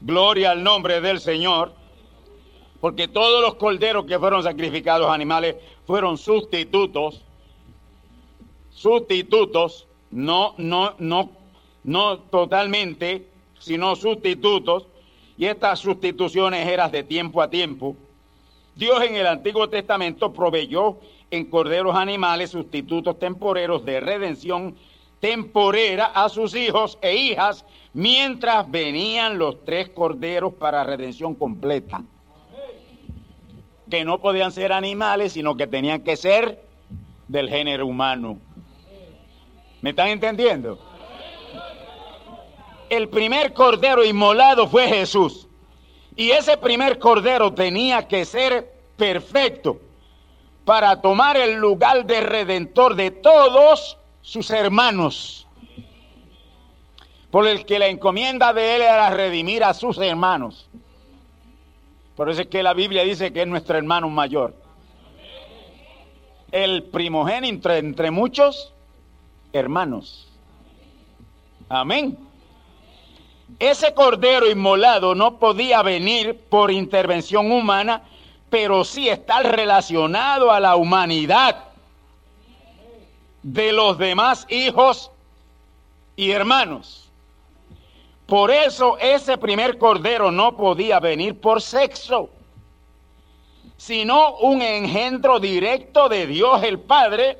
Gloria 0.00 0.50
al 0.50 0.64
nombre 0.64 1.00
del 1.00 1.20
Señor. 1.20 1.72
porque 2.80 3.08
todos 3.08 3.40
los 3.40 3.54
corderos 3.54 4.04
que 4.04 4.18
fueron 4.18 4.42
sacrificados 4.42 5.08
animales 5.08 5.56
fueron 5.86 6.18
sustitutos, 6.18 7.22
sustitutos, 8.70 9.86
no, 10.14 10.54
no, 10.58 10.94
no, 10.98 11.30
no 11.82 12.18
totalmente, 12.18 13.26
sino 13.58 13.96
sustitutos, 13.96 14.86
y 15.36 15.46
estas 15.46 15.80
sustituciones 15.80 16.66
eran 16.68 16.92
de 16.92 17.02
tiempo 17.02 17.42
a 17.42 17.50
tiempo. 17.50 17.96
Dios 18.76 19.02
en 19.02 19.16
el 19.16 19.26
Antiguo 19.26 19.68
Testamento 19.68 20.32
proveyó 20.32 20.98
en 21.32 21.46
corderos 21.46 21.96
animales 21.96 22.50
sustitutos 22.50 23.18
temporeros 23.18 23.84
de 23.84 23.98
redención 23.98 24.76
temporera 25.18 26.06
a 26.06 26.28
sus 26.28 26.54
hijos 26.54 26.96
e 27.02 27.16
hijas 27.16 27.64
mientras 27.92 28.70
venían 28.70 29.38
los 29.38 29.64
tres 29.64 29.88
corderos 29.88 30.54
para 30.54 30.84
redención 30.84 31.34
completa. 31.34 32.04
Que 33.90 34.04
no 34.04 34.20
podían 34.20 34.52
ser 34.52 34.72
animales, 34.72 35.32
sino 35.32 35.56
que 35.56 35.66
tenían 35.66 36.02
que 36.02 36.16
ser 36.16 36.62
del 37.26 37.48
género 37.48 37.86
humano. 37.86 38.38
¿Me 39.84 39.90
están 39.90 40.08
entendiendo? 40.08 40.78
El 42.88 43.10
primer 43.10 43.52
cordero 43.52 44.02
inmolado 44.02 44.66
fue 44.66 44.88
Jesús. 44.88 45.46
Y 46.16 46.30
ese 46.30 46.56
primer 46.56 46.98
cordero 46.98 47.52
tenía 47.52 48.08
que 48.08 48.24
ser 48.24 48.72
perfecto 48.96 49.78
para 50.64 51.02
tomar 51.02 51.36
el 51.36 51.56
lugar 51.56 52.06
de 52.06 52.22
redentor 52.22 52.94
de 52.94 53.10
todos 53.10 53.98
sus 54.22 54.48
hermanos, 54.48 55.46
por 57.30 57.46
el 57.46 57.66
que 57.66 57.78
la 57.78 57.88
encomienda 57.88 58.54
de 58.54 58.76
él 58.76 58.80
era 58.80 59.10
redimir 59.10 59.62
a 59.62 59.74
sus 59.74 59.98
hermanos. 59.98 60.66
Por 62.16 62.30
eso 62.30 62.40
es 62.40 62.48
que 62.48 62.62
la 62.62 62.72
Biblia 62.72 63.02
dice 63.02 63.34
que 63.34 63.42
es 63.42 63.46
nuestro 63.46 63.76
hermano 63.76 64.08
mayor. 64.08 64.54
El 66.52 66.84
primogénito 66.84 67.70
entre 67.70 68.10
muchos 68.10 68.70
hermanos. 69.54 70.28
Amén. 71.68 72.18
Ese 73.58 73.94
cordero 73.94 74.50
inmolado 74.50 75.14
no 75.14 75.38
podía 75.38 75.82
venir 75.82 76.38
por 76.48 76.70
intervención 76.70 77.50
humana, 77.52 78.02
pero 78.50 78.84
sí 78.84 79.08
estar 79.08 79.44
relacionado 79.56 80.50
a 80.50 80.60
la 80.60 80.76
humanidad 80.76 81.64
de 83.42 83.72
los 83.72 83.96
demás 83.98 84.46
hijos 84.48 85.10
y 86.16 86.30
hermanos. 86.30 87.08
Por 88.26 88.50
eso 88.50 88.98
ese 88.98 89.36
primer 89.38 89.78
cordero 89.78 90.30
no 90.30 90.56
podía 90.56 90.98
venir 90.98 91.38
por 91.40 91.60
sexo, 91.60 92.30
sino 93.76 94.36
un 94.36 94.62
engendro 94.62 95.38
directo 95.38 96.08
de 96.08 96.26
Dios 96.26 96.62
el 96.62 96.80
Padre, 96.80 97.38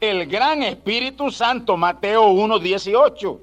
el 0.00 0.26
gran 0.26 0.62
Espíritu 0.62 1.30
Santo, 1.30 1.76
Mateo 1.76 2.30
1.18. 2.30 3.38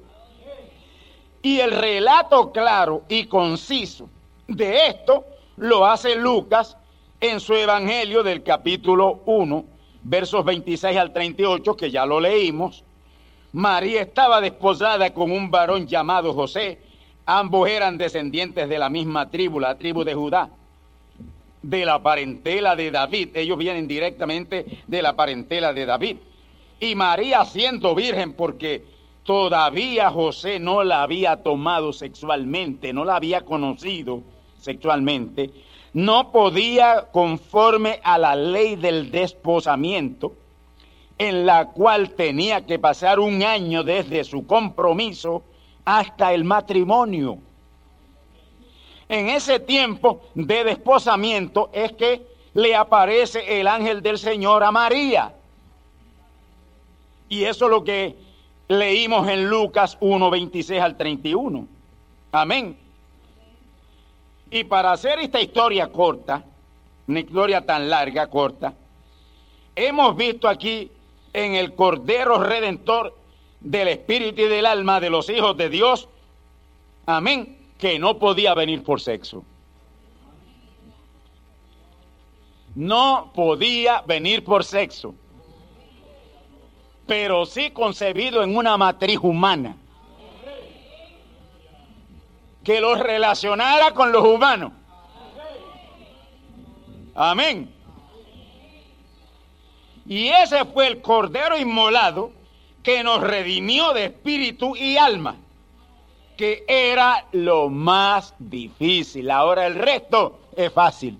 Y 1.42 1.60
el 1.60 1.70
relato 1.70 2.50
claro 2.50 3.04
y 3.08 3.26
conciso 3.26 4.08
de 4.48 4.88
esto 4.88 5.24
lo 5.56 5.86
hace 5.86 6.16
Lucas 6.16 6.76
en 7.20 7.38
su 7.38 7.54
Evangelio 7.54 8.22
del 8.22 8.42
capítulo 8.42 9.22
1, 9.26 9.64
versos 10.02 10.44
26 10.44 10.96
al 10.96 11.12
38, 11.12 11.76
que 11.76 11.90
ya 11.90 12.04
lo 12.04 12.18
leímos, 12.20 12.84
María 13.52 14.02
estaba 14.02 14.40
desposada 14.40 15.12
con 15.14 15.30
un 15.30 15.50
varón 15.50 15.86
llamado 15.86 16.34
José. 16.34 16.78
Ambos 17.24 17.68
eran 17.68 17.98
descendientes 17.98 18.68
de 18.68 18.78
la 18.78 18.88
misma 18.88 19.30
tribu, 19.30 19.60
la 19.60 19.76
tribu 19.76 20.04
de 20.04 20.14
Judá, 20.14 20.50
de 21.62 21.84
la 21.84 22.02
parentela 22.02 22.76
de 22.76 22.90
David. 22.90 23.30
Ellos 23.34 23.58
vienen 23.58 23.88
directamente 23.88 24.82
de 24.86 25.02
la 25.02 25.14
parentela 25.14 25.72
de 25.72 25.86
David. 25.86 26.16
Y 26.80 26.94
María 26.94 27.44
siendo 27.44 27.94
virgen 27.94 28.34
porque 28.34 28.84
todavía 29.24 30.10
José 30.10 30.58
no 30.58 30.84
la 30.84 31.02
había 31.02 31.42
tomado 31.42 31.92
sexualmente, 31.92 32.92
no 32.92 33.04
la 33.04 33.16
había 33.16 33.42
conocido 33.42 34.22
sexualmente, 34.58 35.50
no 35.92 36.30
podía, 36.30 37.08
conforme 37.12 38.00
a 38.02 38.18
la 38.18 38.36
ley 38.36 38.76
del 38.76 39.10
desposamiento, 39.10 40.34
en 41.18 41.46
la 41.46 41.66
cual 41.70 42.10
tenía 42.10 42.64
que 42.64 42.78
pasar 42.78 43.18
un 43.18 43.42
año 43.42 43.82
desde 43.82 44.22
su 44.22 44.46
compromiso 44.46 45.42
hasta 45.84 46.32
el 46.32 46.44
matrimonio. 46.44 47.38
En 49.08 49.28
ese 49.30 49.58
tiempo 49.58 50.20
de 50.34 50.64
desposamiento 50.64 51.70
es 51.72 51.92
que 51.92 52.26
le 52.54 52.74
aparece 52.76 53.60
el 53.60 53.66
ángel 53.66 54.02
del 54.02 54.18
Señor 54.18 54.62
a 54.62 54.70
María. 54.70 55.34
Y 57.28 57.44
eso 57.44 57.66
es 57.66 57.70
lo 57.70 57.84
que 57.84 58.16
leímos 58.68 59.28
en 59.28 59.48
Lucas 59.48 59.96
1, 60.00 60.30
26 60.30 60.80
al 60.80 60.96
31. 60.96 61.66
Amén. 62.32 62.76
Y 64.50 64.64
para 64.64 64.92
hacer 64.92 65.18
esta 65.18 65.40
historia 65.40 65.88
corta, 65.88 66.44
una 67.06 67.20
historia 67.20 67.64
tan 67.64 67.88
larga, 67.90 68.28
corta, 68.28 68.74
hemos 69.76 70.16
visto 70.16 70.48
aquí 70.48 70.90
en 71.32 71.54
el 71.54 71.74
Cordero 71.74 72.42
Redentor 72.42 73.14
del 73.60 73.88
Espíritu 73.88 74.42
y 74.42 74.48
del 74.48 74.66
alma 74.66 75.00
de 75.00 75.10
los 75.10 75.28
hijos 75.28 75.56
de 75.56 75.68
Dios, 75.68 76.08
amén, 77.06 77.58
que 77.78 77.98
no 77.98 78.18
podía 78.18 78.54
venir 78.54 78.82
por 78.82 79.00
sexo. 79.00 79.44
No 82.74 83.32
podía 83.34 84.02
venir 84.02 84.44
por 84.44 84.64
sexo, 84.64 85.14
pero 87.08 87.46
sí 87.46 87.70
concebido 87.70 88.42
en 88.42 88.54
una 88.54 88.76
matriz 88.76 89.18
humana 89.22 89.74
que 92.62 92.82
los 92.82 93.00
relacionara 93.00 93.92
con 93.92 94.12
los 94.12 94.22
humanos. 94.22 94.72
Amén. 97.14 97.72
Y 100.06 100.28
ese 100.28 100.66
fue 100.66 100.86
el 100.86 101.00
cordero 101.00 101.56
inmolado 101.56 102.30
que 102.82 103.02
nos 103.02 103.22
redimió 103.22 103.94
de 103.94 104.04
espíritu 104.04 104.76
y 104.76 104.98
alma, 104.98 105.36
que 106.36 106.64
era 106.68 107.24
lo 107.32 107.70
más 107.70 108.34
difícil. 108.38 109.30
Ahora 109.30 109.66
el 109.66 109.76
resto 109.76 110.38
es 110.54 110.70
fácil. 110.70 111.18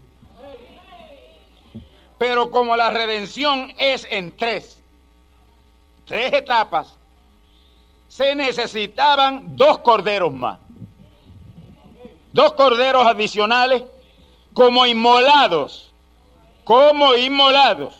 Pero 2.19 2.51
como 2.51 2.77
la 2.77 2.91
redención 2.91 3.73
es 3.79 4.07
en 4.11 4.37
tres, 4.37 4.78
tres 6.09 6.33
etapas, 6.33 6.97
se 8.09 8.35
necesitaban 8.35 9.57
dos 9.57 9.79
corderos 9.79 10.33
más 10.33 10.59
dos 12.33 12.53
corderos 12.53 13.07
adicionales 13.07 13.83
como 14.53 14.87
inmolados, 14.87 15.93
como 16.65 17.15
inmolados. 17.15 17.95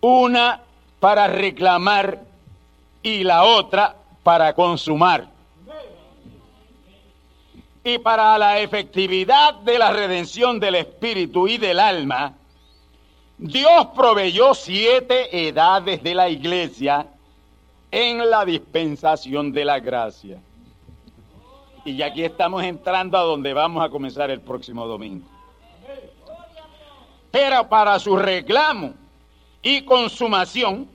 Una 0.00 0.62
para 1.00 1.26
reclamar 1.28 2.22
y 3.02 3.24
la 3.24 3.44
otra 3.44 3.96
para 4.22 4.52
consumar. 4.54 5.28
Y 7.84 7.98
para 7.98 8.36
la 8.36 8.58
efectividad 8.58 9.54
de 9.54 9.78
la 9.78 9.92
redención 9.92 10.58
del 10.58 10.74
espíritu 10.74 11.46
y 11.46 11.56
del 11.56 11.78
alma, 11.78 12.34
Dios 13.38 13.88
proveyó 13.94 14.54
siete 14.54 15.48
edades 15.48 16.02
de 16.02 16.14
la 16.14 16.28
iglesia 16.28 17.06
en 17.90 18.30
la 18.30 18.44
dispensación 18.44 19.52
de 19.52 19.64
la 19.64 19.78
gracia. 19.78 20.38
Y 21.84 22.00
aquí 22.02 22.24
estamos 22.24 22.64
entrando 22.64 23.18
a 23.18 23.22
donde 23.22 23.52
vamos 23.52 23.84
a 23.84 23.90
comenzar 23.90 24.30
el 24.30 24.40
próximo 24.40 24.86
domingo. 24.86 25.26
Pero 27.30 27.68
para 27.68 27.98
su 27.98 28.16
reclamo 28.16 28.94
y 29.62 29.82
consumación, 29.82 30.88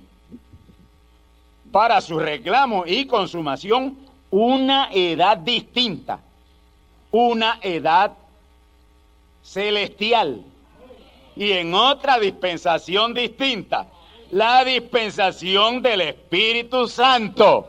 para 1.71 2.01
su 2.01 2.17
reclamo 2.17 2.85
y 2.87 3.05
consumación, 3.05 3.97
una 4.31 4.89
edad 4.91 5.37
distinta, 5.37 6.19
una 7.11 7.59
edad 7.61 8.13
celestial 9.43 10.43
y 11.35 11.51
en 11.51 11.73
otra 11.73 12.19
dispensación 12.19 13.13
distinta, 13.13 13.87
la 14.31 14.63
dispensación 14.63 15.81
del 15.81 16.01
Espíritu 16.01 16.87
Santo. 16.87 17.67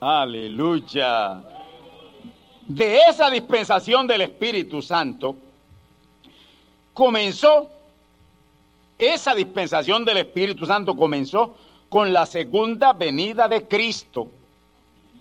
Aleluya. 0.00 1.42
De 2.66 2.98
esa 3.08 3.28
dispensación 3.30 4.06
del 4.06 4.22
Espíritu 4.22 4.80
Santo 4.80 5.36
comenzó, 6.94 7.68
esa 8.98 9.34
dispensación 9.34 10.04
del 10.04 10.18
Espíritu 10.18 10.66
Santo 10.66 10.96
comenzó 10.96 11.56
con 11.88 12.12
la 12.12 12.24
segunda 12.26 12.92
venida 12.92 13.48
de 13.48 13.66
Cristo 13.66 14.30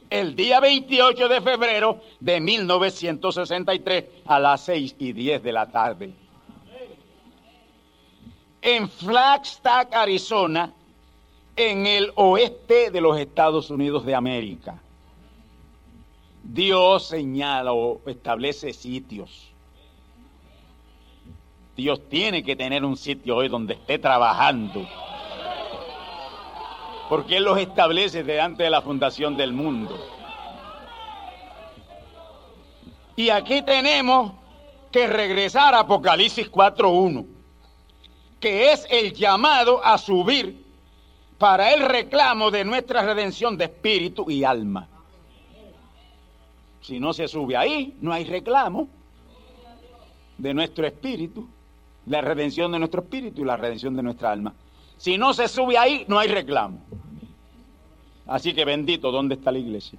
el 0.09 0.35
día 0.35 0.59
28 0.59 1.27
de 1.27 1.41
febrero 1.41 2.01
de 2.19 2.39
1963 2.39 4.05
a 4.25 4.39
las 4.39 4.61
6 4.61 4.95
y 4.99 5.13
10 5.13 5.43
de 5.43 5.51
la 5.51 5.65
tarde. 5.69 6.13
En 8.61 8.89
Flagstaff, 8.89 9.87
Arizona, 9.93 10.73
en 11.55 11.85
el 11.85 12.11
oeste 12.15 12.91
de 12.91 13.01
los 13.01 13.17
Estados 13.17 13.69
Unidos 13.69 14.05
de 14.05 14.15
América. 14.15 14.81
Dios 16.43 17.07
señala 17.07 17.73
o 17.73 18.01
establece 18.05 18.73
sitios. 18.73 19.49
Dios 21.75 22.01
tiene 22.09 22.43
que 22.43 22.55
tener 22.55 22.83
un 22.83 22.97
sitio 22.97 23.37
hoy 23.37 23.47
donde 23.47 23.75
esté 23.75 23.99
trabajando. 23.99 24.87
Porque 27.09 27.37
Él 27.37 27.43
los 27.43 27.57
establece 27.57 28.23
delante 28.23 28.63
de 28.63 28.69
la 28.69 28.81
fundación 28.81 29.35
del 29.35 29.51
mundo. 29.51 29.97
Y 33.15 33.29
aquí 33.31 33.61
tenemos 33.63 34.33
que 34.91 35.07
regresar 35.07 35.73
a 35.73 35.79
Apocalipsis 35.79 36.49
4.1, 36.49 37.25
que 38.39 38.71
es 38.71 38.87
el 38.89 39.13
llamado 39.13 39.83
a 39.83 39.97
subir 39.97 40.63
para 41.37 41.73
el 41.73 41.81
reclamo 41.81 42.51
de 42.51 42.63
nuestra 42.63 43.01
redención 43.01 43.57
de 43.57 43.65
espíritu 43.65 44.29
y 44.29 44.43
alma. 44.43 44.87
Si 46.81 46.99
no 46.99 47.13
se 47.13 47.27
sube 47.27 47.57
ahí, 47.57 47.97
no 48.01 48.13
hay 48.13 48.23
reclamo 48.25 48.87
de 50.37 50.53
nuestro 50.53 50.87
espíritu, 50.87 51.47
la 52.05 52.21
redención 52.21 52.71
de 52.71 52.79
nuestro 52.79 53.01
espíritu 53.01 53.41
y 53.41 53.45
la 53.45 53.57
redención 53.57 53.95
de 53.95 54.03
nuestra 54.03 54.31
alma. 54.31 54.53
Si 54.99 55.17
no 55.17 55.33
se 55.33 55.47
sube 55.47 55.77
ahí, 55.77 56.03
no 56.09 56.19
hay 56.19 56.27
reclamo. 56.27 56.77
Así 58.27 58.53
que 58.53 58.65
bendito, 58.65 59.11
¿dónde 59.11 59.35
está 59.35 59.49
la 59.49 59.57
iglesia? 59.57 59.97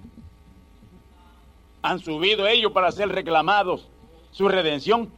Han 1.81 1.99
subido 1.99 2.47
ellos 2.47 2.71
para 2.71 2.91
ser 2.91 3.09
reclamados 3.09 3.87
su 4.31 4.47
redención. 4.47 5.11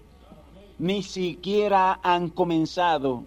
Ni 0.80 1.04
siquiera 1.04 2.00
han 2.02 2.30
comenzado 2.30 3.24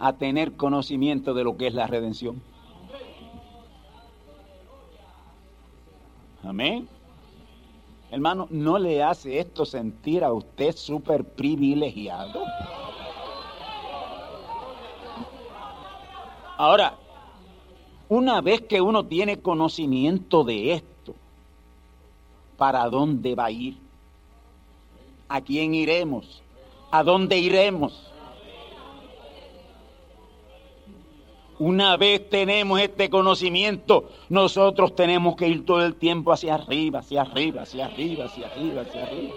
a 0.00 0.14
tener 0.14 0.56
conocimiento 0.56 1.32
de 1.32 1.44
lo 1.44 1.56
que 1.56 1.68
es 1.68 1.74
la 1.74 1.86
redención. 1.86 2.42
Amén. 6.42 6.88
Hermano, 8.10 8.48
¿no 8.50 8.78
le 8.80 9.00
hace 9.02 9.38
esto 9.38 9.64
sentir 9.64 10.24
a 10.24 10.32
usted 10.32 10.74
súper 10.74 11.22
privilegiado? 11.24 12.42
Ahora, 16.58 16.96
una 18.08 18.40
vez 18.40 18.62
que 18.62 18.80
uno 18.80 19.06
tiene 19.06 19.38
conocimiento 19.38 20.42
de 20.42 20.72
esto, 20.72 21.14
¿para 22.56 22.88
dónde 22.90 23.36
va 23.36 23.44
a 23.44 23.50
ir? 23.52 23.76
¿A 25.28 25.40
quién 25.40 25.72
iremos? 25.72 26.42
¿A 26.90 27.04
dónde 27.04 27.38
iremos? 27.38 28.10
Una 31.60 31.96
vez 31.96 32.28
tenemos 32.28 32.80
este 32.80 33.08
conocimiento, 33.08 34.10
nosotros 34.28 34.96
tenemos 34.96 35.36
que 35.36 35.46
ir 35.46 35.64
todo 35.64 35.86
el 35.86 35.94
tiempo 35.94 36.32
hacia 36.32 36.56
arriba, 36.56 36.98
hacia 36.98 37.22
arriba, 37.22 37.62
hacia 37.62 37.86
arriba, 37.86 38.24
hacia 38.24 38.46
arriba, 38.48 38.82
hacia 38.82 39.04
arriba. 39.04 39.34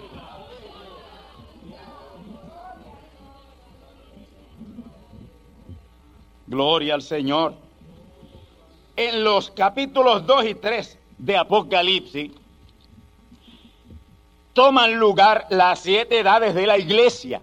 Gloria 6.52 6.94
al 6.94 7.02
Señor. 7.02 7.56
En 8.96 9.24
los 9.24 9.50
capítulos 9.50 10.28
2 10.28 10.46
y 10.46 10.56
3 10.56 11.00
de 11.18 11.38
Apocalipsis 11.38 12.32
toman 14.54 15.00
lugar 15.00 15.48
las 15.50 15.80
siete 15.80 16.20
edades 16.20 16.54
de 16.54 16.68
la 16.68 16.78
iglesia 16.78 17.42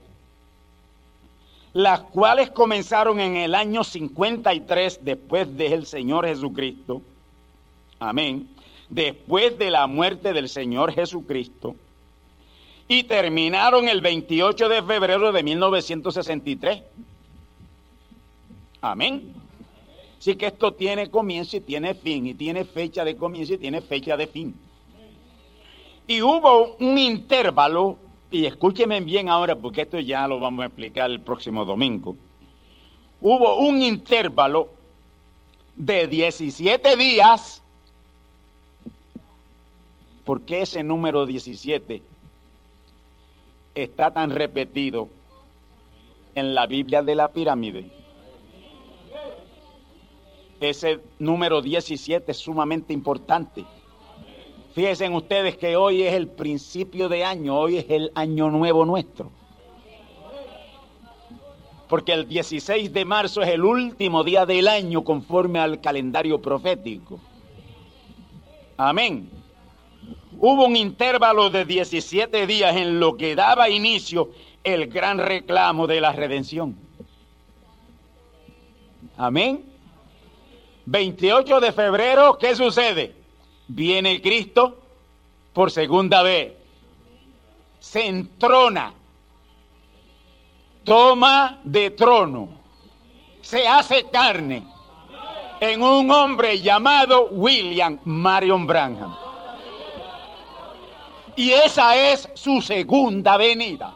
las 1.73 2.01
cuales 2.01 2.51
comenzaron 2.51 3.21
en 3.21 3.37
el 3.37 3.55
año 3.55 3.85
53 3.85 5.01
después 5.03 5.57
del 5.57 5.87
Señor 5.87 6.27
Jesucristo. 6.27 7.03
Amén. 8.01 8.49
Después 8.89 9.59
de 9.59 9.71
la 9.71 9.87
muerte 9.87 10.33
del 10.33 10.49
Señor 10.49 10.93
Jesucristo. 10.93 11.77
Y 12.89 13.05
terminaron 13.05 13.89
el 13.89 14.01
28 14.01 14.69
de 14.69 14.83
febrero 14.83 15.31
de 15.31 15.43
1963. 15.43 16.83
Amén. 18.81 19.35
Así 20.19 20.35
que 20.35 20.47
esto 20.47 20.73
tiene 20.73 21.11
comienzo 21.11 21.57
y 21.57 21.61
tiene 21.61 21.95
fin, 21.95 22.27
y 22.27 22.35
tiene 22.35 22.65
fecha 22.65 23.05
de 23.05 23.17
comienzo 23.17 23.55
y 23.55 23.59
tiene 23.59 23.81
fecha 23.81 24.17
de 24.17 24.27
fin. 24.27 24.55
Y 26.07 26.23
hubo 26.23 26.77
un 26.77 26.99
intervalo 26.99 27.99
y 28.31 28.47
escúcheme 28.47 29.01
bien 29.01 29.29
ahora 29.29 29.57
porque 29.57 29.83
esto 29.83 30.01
ya 30.01 30.27
lo 30.27 30.41
vamos 30.41 30.63
a 30.63 30.67
explicar 30.67 31.11
el 31.11 31.21
próximo 31.21 31.65
domingo. 31.65 32.17
Hubo 33.21 33.57
un 33.59 33.83
intervalo 33.83 34.71
de 35.77 36.07
17 36.07 36.97
días. 36.97 37.63
¿Por 40.25 40.43
qué 40.43 40.63
ese 40.63 40.83
número 40.83 41.27
17 41.27 42.03
está 43.75 44.13
tan 44.13 44.31
repetido 44.31 45.09
en 46.35 46.55
la 46.55 46.67
Biblia 46.67 47.03
de 47.03 47.15
la 47.15 47.29
pirámide? 47.29 47.98
Ese 50.61 51.01
número 51.19 51.63
17 51.63 52.33
es 52.33 52.39
sumamente 52.39 52.93
importante 52.93 53.65
Fíjense 54.79 55.09
ustedes 55.09 55.57
que 55.57 55.75
hoy 55.75 56.05
es 56.05 56.15
el 56.15 56.29
principio 56.29 57.09
de 57.09 57.25
año, 57.25 57.59
hoy 57.59 57.79
es 57.79 57.87
el 57.89 58.13
año 58.15 58.49
nuevo 58.49 58.85
nuestro. 58.85 59.29
Porque 61.89 62.13
el 62.13 62.29
16 62.29 62.93
de 62.93 63.05
marzo 63.05 63.43
es 63.43 63.49
el 63.49 63.65
último 63.65 64.23
día 64.23 64.47
del 64.47 64.69
año 64.69 65.03
conforme 65.03 65.59
al 65.59 65.81
calendario 65.81 66.41
profético. 66.41 67.19
Amén. 68.77 69.29
Hubo 70.39 70.67
un 70.67 70.77
intervalo 70.77 71.51
de 71.51 71.65
17 71.65 72.47
días 72.47 72.77
en 72.77 73.01
lo 73.01 73.17
que 73.17 73.35
daba 73.35 73.69
inicio 73.69 74.31
el 74.63 74.87
gran 74.87 75.19
reclamo 75.19 75.89
de 75.89 76.01
la 76.01 76.13
redención. 76.13 76.77
Amén. 79.17 79.65
28 80.91 81.61
de 81.61 81.73
febrero, 81.73 82.39
¿qué 82.39 82.57
sucede? 82.57 83.15
Viene 83.67 84.23
Cristo 84.23 84.79
por 85.53 85.71
segunda 85.71 86.23
vez. 86.23 86.55
Se 87.79 88.07
entrona. 88.07 88.95
Toma 90.85 91.61
de 91.63 91.91
trono. 91.91 92.49
Se 93.43 93.69
hace 93.69 94.05
carne 94.05 94.65
en 95.61 95.83
un 95.83 96.11
hombre 96.11 96.59
llamado 96.59 97.29
William 97.33 97.99
Marion 98.05 98.67
Branham. 98.67 99.15
Y 101.37 101.51
esa 101.51 101.97
es 101.97 102.31
su 102.33 102.63
segunda 102.63 103.37
venida. 103.37 103.95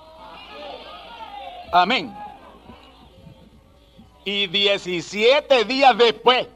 Amén. 1.72 2.14
Y 4.26 4.46
17 4.46 5.64
días 5.64 5.96
después 5.96 6.48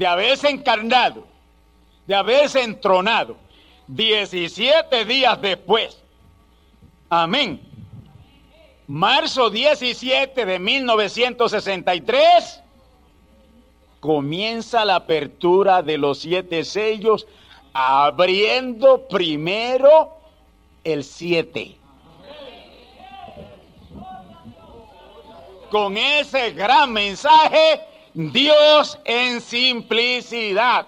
de 0.00 0.06
haberse 0.06 0.48
encarnado, 0.48 1.26
de 2.06 2.14
haberse 2.14 2.62
entronado 2.62 3.36
17 3.86 5.04
días 5.04 5.38
después. 5.42 6.02
Amén. 7.10 7.60
Marzo 8.86 9.50
17 9.50 10.46
de 10.46 10.58
1963 10.58 12.62
comienza 14.00 14.86
la 14.86 14.94
apertura 14.94 15.82
de 15.82 15.98
los 15.98 16.20
siete 16.20 16.64
sellos 16.64 17.26
abriendo 17.74 19.06
primero 19.06 20.16
el 20.82 21.04
7. 21.04 21.76
Con 25.70 25.98
ese 25.98 26.52
gran 26.52 26.90
mensaje, 26.90 27.89
Dios 28.14 28.98
en 29.04 29.40
simplicidad. 29.40 30.86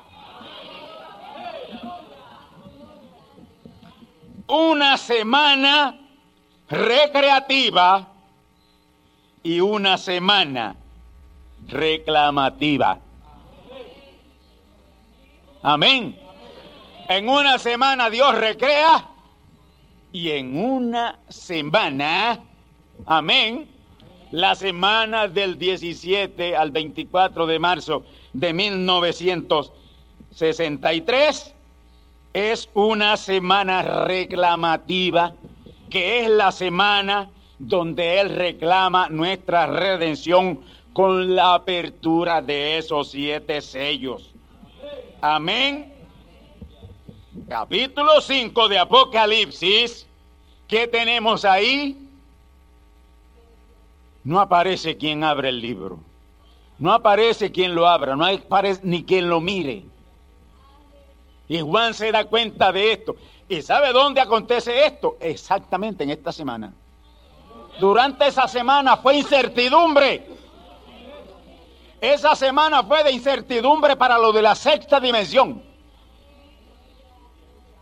una 4.52 4.98
semana 4.98 5.98
recreativa 6.68 8.06
y 9.42 9.60
una 9.60 9.96
semana 9.96 10.76
reclamativa. 11.68 12.98
Amén. 15.62 16.18
En 17.08 17.28
una 17.30 17.58
semana 17.58 18.10
Dios 18.10 18.34
recrea 18.34 19.08
y 20.12 20.30
en 20.32 20.62
una 20.62 21.18
semana, 21.30 22.38
amén, 23.06 23.70
la 24.32 24.54
semana 24.54 25.28
del 25.28 25.58
17 25.58 26.56
al 26.56 26.70
24 26.70 27.46
de 27.46 27.58
marzo 27.58 28.04
de 28.32 28.54
1963, 28.54 31.54
es 32.32 32.70
una 32.72 33.18
semana 33.18 33.82
reclamativa, 34.06 35.34
que 35.90 36.20
es 36.20 36.30
la 36.30 36.50
semana 36.50 37.28
donde 37.58 38.20
Él 38.20 38.34
reclama 38.34 39.10
nuestra 39.10 39.66
redención 39.66 40.60
con 40.94 41.36
la 41.36 41.52
apertura 41.54 42.40
de 42.40 42.78
esos 42.78 43.10
siete 43.10 43.60
sellos. 43.60 44.30
Amén. 45.20 45.92
Capítulo 47.48 48.20
5 48.20 48.68
de 48.68 48.78
Apocalipsis, 48.78 50.06
¿qué 50.66 50.86
tenemos 50.86 51.44
ahí? 51.44 52.01
No 54.24 54.40
aparece 54.40 54.96
quien 54.96 55.24
abre 55.24 55.48
el 55.48 55.60
libro. 55.60 55.98
No 56.78 56.92
aparece 56.92 57.52
quien 57.52 57.74
lo 57.74 57.86
abra, 57.86 58.16
no 58.16 58.24
aparece 58.24 58.80
ni 58.84 59.04
quien 59.04 59.28
lo 59.28 59.40
mire. 59.40 59.84
Y 61.48 61.60
Juan 61.60 61.94
se 61.94 62.10
da 62.10 62.24
cuenta 62.24 62.72
de 62.72 62.92
esto. 62.92 63.14
¿Y 63.48 63.62
sabe 63.62 63.92
dónde 63.92 64.20
acontece 64.20 64.86
esto? 64.86 65.16
Exactamente 65.20 66.04
en 66.04 66.10
esta 66.10 66.32
semana. 66.32 66.72
Durante 67.78 68.26
esa 68.26 68.48
semana 68.48 68.96
fue 68.96 69.16
incertidumbre. 69.16 70.26
Esa 72.00 72.34
semana 72.34 72.82
fue 72.82 73.04
de 73.04 73.12
incertidumbre 73.12 73.96
para 73.96 74.18
lo 74.18 74.32
de 74.32 74.42
la 74.42 74.54
sexta 74.54 74.98
dimensión. 74.98 75.62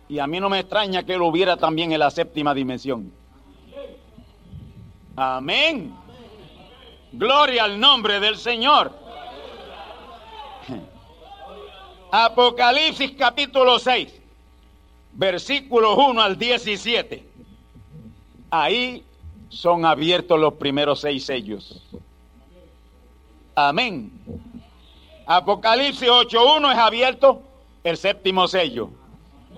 Y 0.08 0.18
a 0.18 0.26
mí 0.26 0.40
no 0.40 0.48
me 0.48 0.58
extraña 0.58 1.04
que 1.04 1.16
lo 1.16 1.26
hubiera 1.26 1.56
también 1.56 1.92
en 1.92 2.00
la 2.00 2.10
séptima 2.10 2.52
dimensión. 2.52 3.12
Amén. 5.16 5.94
Gloria 7.12 7.64
al 7.64 7.78
nombre 7.78 8.20
del 8.20 8.36
Señor. 8.36 8.92
Apocalipsis 12.12 13.12
capítulo 13.12 13.78
6, 13.78 14.12
versículos 15.12 15.96
1 15.96 16.20
al 16.20 16.36
17. 16.36 17.24
Ahí 18.50 19.04
son 19.48 19.84
abiertos 19.84 20.38
los 20.38 20.54
primeros 20.54 21.00
seis 21.00 21.24
sellos. 21.24 21.82
Amén. 23.54 24.10
Apocalipsis 25.26 26.08
8.1 26.08 26.72
es 26.72 26.78
abierto 26.78 27.42
el 27.84 27.96
séptimo 27.96 28.48
sello. 28.48 28.90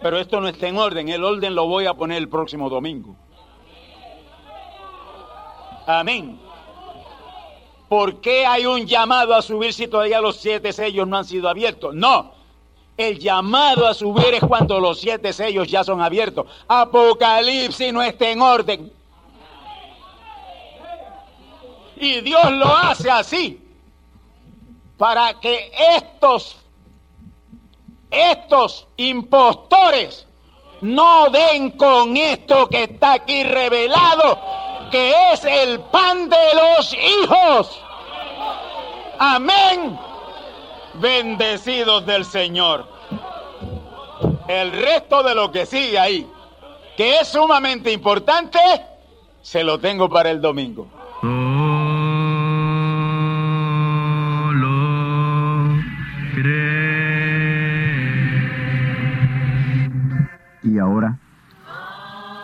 Pero 0.02 0.18
esto 0.18 0.40
no 0.40 0.48
está 0.48 0.68
en 0.68 0.76
orden. 0.76 1.08
El 1.08 1.24
orden 1.24 1.54
lo 1.54 1.66
voy 1.66 1.86
a 1.86 1.94
poner 1.94 2.18
el 2.18 2.28
próximo 2.28 2.68
domingo. 2.68 3.14
Amén. 5.86 6.38
¿Por 7.92 8.22
qué 8.22 8.46
hay 8.46 8.64
un 8.64 8.86
llamado 8.86 9.34
a 9.34 9.42
subir 9.42 9.74
si 9.74 9.86
todavía 9.86 10.18
los 10.18 10.38
siete 10.38 10.72
sellos 10.72 11.06
no 11.06 11.18
han 11.18 11.26
sido 11.26 11.46
abiertos? 11.46 11.94
No. 11.94 12.32
El 12.96 13.18
llamado 13.18 13.86
a 13.86 13.92
subir 13.92 14.32
es 14.32 14.40
cuando 14.40 14.80
los 14.80 14.98
siete 14.98 15.30
sellos 15.30 15.68
ya 15.68 15.84
son 15.84 16.00
abiertos. 16.00 16.46
Apocalipsis 16.66 17.92
no 17.92 18.02
está 18.02 18.30
en 18.30 18.40
orden. 18.40 18.90
Y 21.96 22.22
Dios 22.22 22.52
lo 22.52 22.74
hace 22.74 23.10
así. 23.10 23.60
Para 24.96 25.38
que 25.38 25.70
estos, 25.94 26.56
estos 28.10 28.88
impostores 28.96 30.26
no 30.80 31.28
den 31.28 31.72
con 31.72 32.16
esto 32.16 32.70
que 32.70 32.84
está 32.84 33.12
aquí 33.12 33.42
revelado, 33.42 34.38
que 34.92 35.32
es 35.32 35.44
el 35.44 35.80
pan 35.80 36.28
de 36.28 36.36
los 36.54 36.94
hijos. 36.94 37.82
Amén. 39.18 39.98
Bendecidos 40.94 42.04
del 42.04 42.24
Señor. 42.24 42.86
El 44.46 44.70
resto 44.70 45.22
de 45.22 45.34
lo 45.34 45.50
que 45.50 45.64
sigue 45.64 45.98
ahí, 45.98 46.30
que 46.96 47.20
es 47.20 47.28
sumamente 47.28 47.90
importante, 47.90 48.58
se 49.40 49.64
lo 49.64 49.78
tengo 49.80 50.10
para 50.10 50.30
el 50.30 50.40
domingo. 50.42 50.86
Y 51.22 51.71